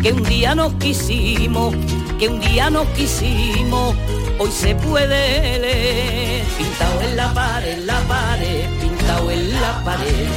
[0.08, 1.74] Que un día nos quisimos
[2.18, 3.94] que un día nos quisimos,
[4.38, 6.44] hoy se puede leer.
[6.56, 10.28] Pintado en la pared, en la pared, pintado en la pared.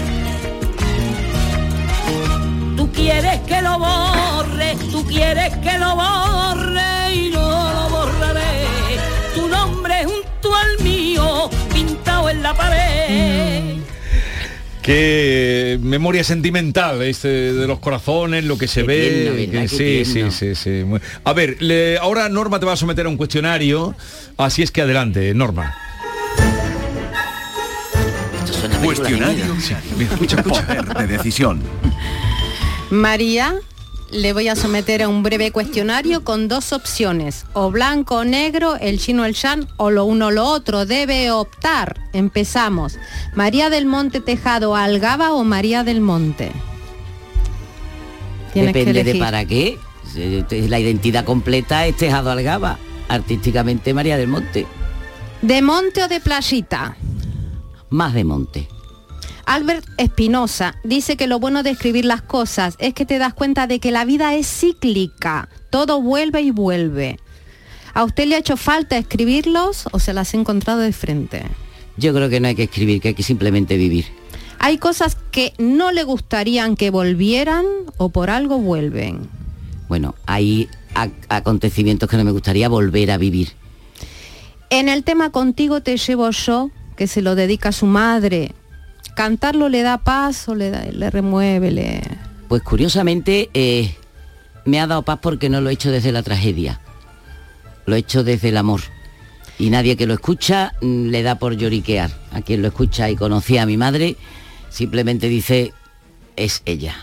[2.76, 8.68] Tú quieres que lo borre, tú quieres que lo borre y no lo borraré.
[9.34, 13.81] Tu nombre junto al mío, pintado en la pared.
[14.82, 18.98] Qué memoria sentimental este de los corazones, lo que se ve.
[19.52, 20.84] que- sí, sí, sí, sí.
[21.24, 23.94] A ver, le- ahora Norma te va a someter a un cuestionario,
[24.38, 25.76] así es que adelante, Norma.
[28.84, 29.46] Cuestionario.
[29.46, 30.64] Escucha, escucha.
[30.66, 31.62] Poder de decisión.
[32.90, 33.54] María,
[34.12, 38.76] le voy a someter a un breve cuestionario con dos opciones, o blanco o negro,
[38.76, 40.86] el chino el chan, o lo uno o lo otro.
[40.86, 42.00] Debe optar.
[42.14, 42.98] Empezamos.
[43.36, 46.52] María del Monte Tejado Algaba o María del Monte.
[48.54, 49.78] Tienes Depende de para qué.
[50.68, 54.68] La identidad completa es Tejado Algaba, artísticamente María del Monte,
[55.42, 56.96] ¿De monte o de playita?
[57.90, 58.68] más de monte.
[59.46, 63.68] Albert Espinosa dice que lo bueno de escribir las cosas es que te das cuenta
[63.68, 67.20] de que la vida es cíclica, todo vuelve y vuelve.
[67.94, 71.44] ¿A usted le ha hecho falta escribirlos o se las ha encontrado de frente?
[71.98, 74.06] Yo creo que no hay que escribir, que hay que simplemente vivir.
[74.60, 77.66] Hay cosas que no le gustarían que volvieran
[77.98, 79.28] o por algo vuelven.
[79.90, 83.54] Bueno, hay ac- acontecimientos que no me gustaría volver a vivir.
[84.70, 88.54] En el tema Contigo te llevo yo, que se lo dedica a su madre,
[89.16, 91.72] ¿cantarlo le da paz o le, da- le remueve?
[91.72, 92.02] Le...
[92.48, 93.96] Pues curiosamente eh,
[94.66, 96.82] me ha dado paz porque no lo he hecho desde la tragedia,
[97.86, 98.82] lo he hecho desde el amor.
[99.60, 102.10] Y nadie que lo escucha mm, le da por lloriquear.
[102.32, 104.16] A quien lo escucha y conocía a mi madre,
[104.70, 105.74] simplemente dice,
[106.36, 106.96] es ella.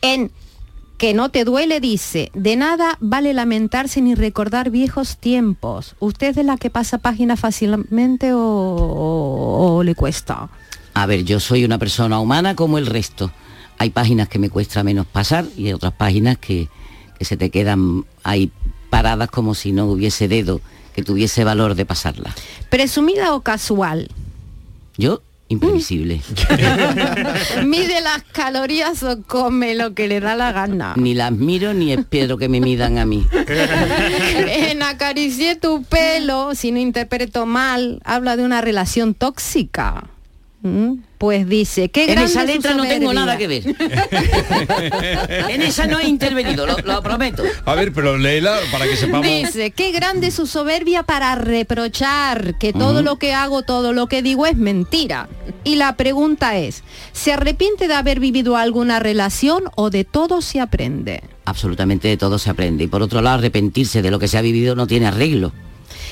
[0.00, 0.30] En
[0.96, 5.94] Que no te duele dice, de nada vale lamentarse ni recordar viejos tiempos.
[6.00, 10.48] ¿Usted es de la que pasa página fácilmente o, o- o le cuesta?
[10.98, 13.30] A ver, yo soy una persona humana como el resto.
[13.78, 16.68] Hay páginas que me cuesta menos pasar y hay otras páginas que,
[17.16, 18.50] que se te quedan ahí
[18.90, 20.60] paradas como si no hubiese dedo
[20.96, 22.34] que tuviese valor de pasarla.
[22.68, 24.08] ¿Presumida o casual?
[24.96, 26.20] Yo, imprevisible.
[27.64, 30.94] ¿Mide las calorías o come lo que le da la gana?
[30.96, 33.24] Ni las miro ni espero que me midan a mí.
[33.36, 40.08] en Acaricié tu pelo, si no interpreto mal, habla de una relación tóxica.
[40.60, 40.94] ¿Mm?
[41.18, 43.62] Pues dice, qué En grande esa letra no tengo nada que ver.
[45.50, 47.44] en esa no he intervenido, lo, lo prometo.
[47.64, 49.26] A ver, pero léela para que sepamos.
[49.26, 54.22] Dice, qué grande su soberbia para reprochar que todo lo que hago, todo lo que
[54.22, 55.28] digo es mentira.
[55.62, 56.82] Y la pregunta es,
[57.12, 61.22] ¿se arrepiente de haber vivido alguna relación o de todo se aprende?
[61.44, 62.84] Absolutamente de todo se aprende.
[62.84, 65.52] Y por otro lado, arrepentirse de lo que se ha vivido no tiene arreglo.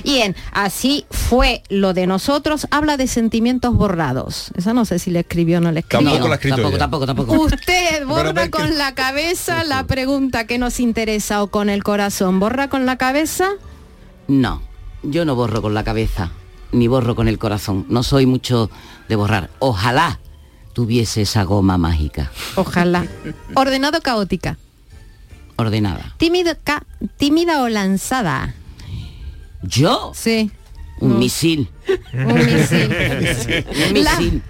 [0.04, 4.50] Y en Así fue lo de nosotros, habla de sentimientos borrados.
[4.56, 6.08] Esa no sé si le escribió o no le escribió.
[6.10, 7.42] Tampoco la ha escrito tampoco, tampoco, tampoco.
[7.54, 12.40] Usted borra con la cabeza la pregunta que nos interesa o con el corazón.
[12.40, 13.50] ¿Borra con la cabeza?
[14.28, 14.62] No,
[15.02, 16.30] yo no borro con la cabeza,
[16.72, 17.86] ni borro con el corazón.
[17.88, 18.70] No soy mucho
[19.08, 19.50] de borrar.
[19.60, 20.18] Ojalá
[20.72, 23.06] tuviese esa goma mágica, Ojalá.
[23.54, 24.58] Ordenado caótica.
[25.56, 26.14] ordenada.
[26.18, 26.84] Tímida, ca-
[27.16, 28.54] tímida o lanzada.
[29.62, 30.12] ¿Yo?
[30.14, 30.50] Sí.
[31.00, 31.18] Un No.
[31.18, 31.68] misil.
[32.14, 32.88] Un misil.
[33.90, 34.42] Un La, misil.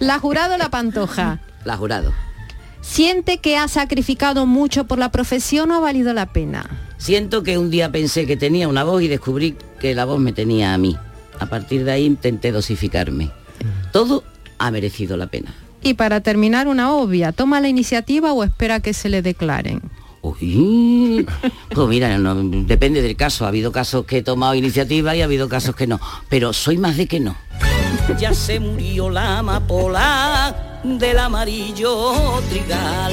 [0.00, 1.40] la jurado la pantoja.
[1.64, 2.12] La jurado.
[2.80, 6.68] ¿Siente que ha sacrificado mucho por la profesión o ha valido la pena?
[6.98, 10.32] Siento que un día pensé que tenía una voz y descubrí que la voz me
[10.32, 10.96] tenía a mí.
[11.40, 13.30] A partir de ahí intenté dosificarme.
[13.92, 14.22] Todo
[14.58, 15.52] ha merecido la pena.
[15.82, 19.82] Y para terminar, una obvia, ¿toma la iniciativa o espera que se le declaren?
[20.40, 21.26] Uy,
[21.70, 23.44] pues mira, no, depende del caso.
[23.44, 26.00] Ha habido casos que he tomado iniciativa y ha habido casos que no.
[26.28, 27.36] Pero soy más de que no.
[28.18, 33.12] Ya se murió la amapola del amarillo trigal.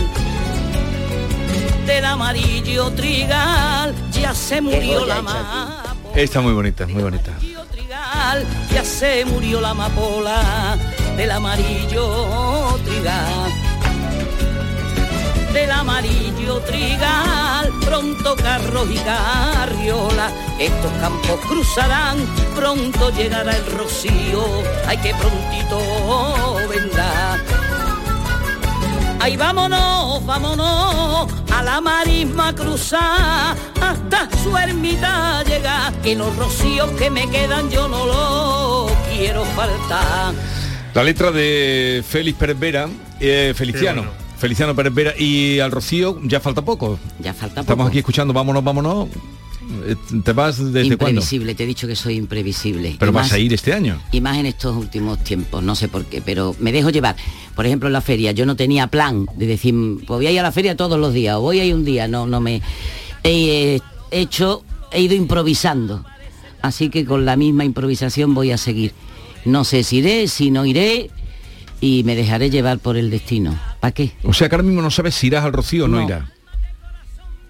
[1.85, 5.95] Del amarillo trigal, ya se murió la amapola.
[6.15, 7.31] Está muy bonita, muy bonita.
[7.71, 10.77] trigal, ya se murió la amapola
[11.17, 13.72] del amarillo trigal.
[15.53, 22.17] Del amarillo trigal, pronto carros y carriola, estos campos cruzarán,
[22.55, 24.43] pronto llegará el rocío,
[24.87, 25.79] ay que prontito
[26.67, 27.37] vendrá.
[29.19, 35.93] Ay, vámonos, vámonos a la marisma cruzar hasta su ermita llegar.
[36.01, 40.33] Que los rocíos que me quedan yo no los quiero faltar.
[40.93, 42.89] La letra de Félix Pérez Vera,
[43.19, 44.22] eh, Feliciano.
[44.43, 46.99] Feliciano Pérez Vera y al Rocío ya falta poco.
[47.21, 47.87] Ya falta Estamos poco.
[47.87, 49.07] aquí escuchando Vámonos, vámonos.
[49.87, 51.21] Eh, ¿Te vas desde cuándo?
[51.21, 52.97] imprevisible, te he dicho que soy imprevisible.
[52.99, 54.01] Pero Y vas más- a ir este año.
[54.11, 57.15] Y más en estos últimos tiempos, no sé por qué, pero me dejo llevar.
[57.55, 59.73] Por ejemplo, en la feria, yo no tenía plan de decir,
[60.05, 61.85] pues voy a ir a la feria todos los días, o voy a ir un
[61.85, 62.61] día, no, no me...
[63.23, 63.79] He
[64.11, 66.03] hecho, he ido improvisando.
[66.61, 68.91] Así que con la misma improvisación voy a seguir.
[69.45, 71.11] No sé si iré, si no iré,
[71.79, 73.57] y me dejaré llevar por el destino.
[73.83, 74.13] ¿Para qué?
[74.23, 76.03] O sea que ahora mismo no sabes si irás al Rocío o no, No.
[76.05, 76.23] irás.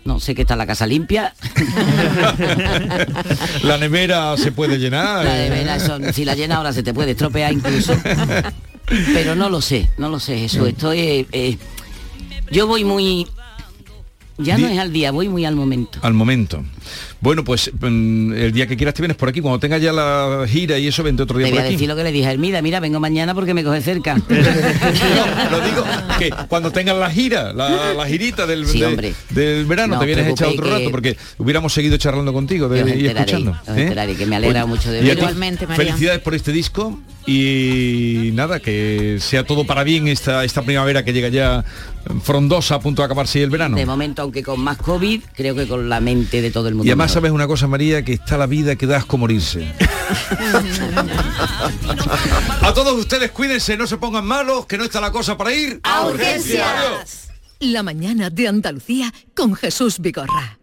[0.03, 1.31] No sé que está la casa limpia.
[3.61, 5.25] La nevera se puede llenar.
[5.25, 5.75] La eh.
[5.75, 7.95] eso, si la llena ahora se te puede estropear incluso.
[9.13, 10.65] Pero no lo sé, no lo sé, eso.
[10.65, 10.99] Estoy.
[11.01, 11.57] eh, eh,
[12.49, 13.27] yo voy muy.
[14.39, 15.99] Ya no es al día, voy muy al momento.
[16.01, 16.63] Al momento.
[17.23, 19.39] Bueno, pues mm, el día que quieras te vienes por aquí.
[19.39, 21.75] Cuando tengas ya la gira y eso, vente otro día Te por voy a aquí.
[21.75, 24.15] decir lo que le dije a Hermida, mira, vengo mañana porque me coge cerca.
[25.51, 25.85] Lo digo
[26.19, 29.13] que cuando tengas la gira, la, la girita del, Sí, de- hombre.
[29.29, 32.79] del verano, No te vienes echado otro rato que- porque hubiéramos seguido charlando contigo de,
[32.99, 33.55] y escuchando.
[33.67, 35.85] enteraréis, que me alegra mucho de ti, Igualmente, María.
[35.85, 41.13] Felicidades por este disco y nada, que sea todo para bien esta, esta primavera que
[41.13, 41.63] llega ya
[42.21, 43.77] frondosa a punto de acabarse el verano.
[43.77, 46.85] De momento, aunque con más COVID, creo que con la mente de todo el mundo.
[46.85, 47.12] Y además mejor.
[47.13, 49.71] Sabes una cosa, María, que está la vida que das como morirse.
[52.61, 55.79] A todos ustedes cuídense, no se pongan malos, que no está la cosa para ir
[57.59, 60.57] La mañana de Andalucía con Jesús Vigorra.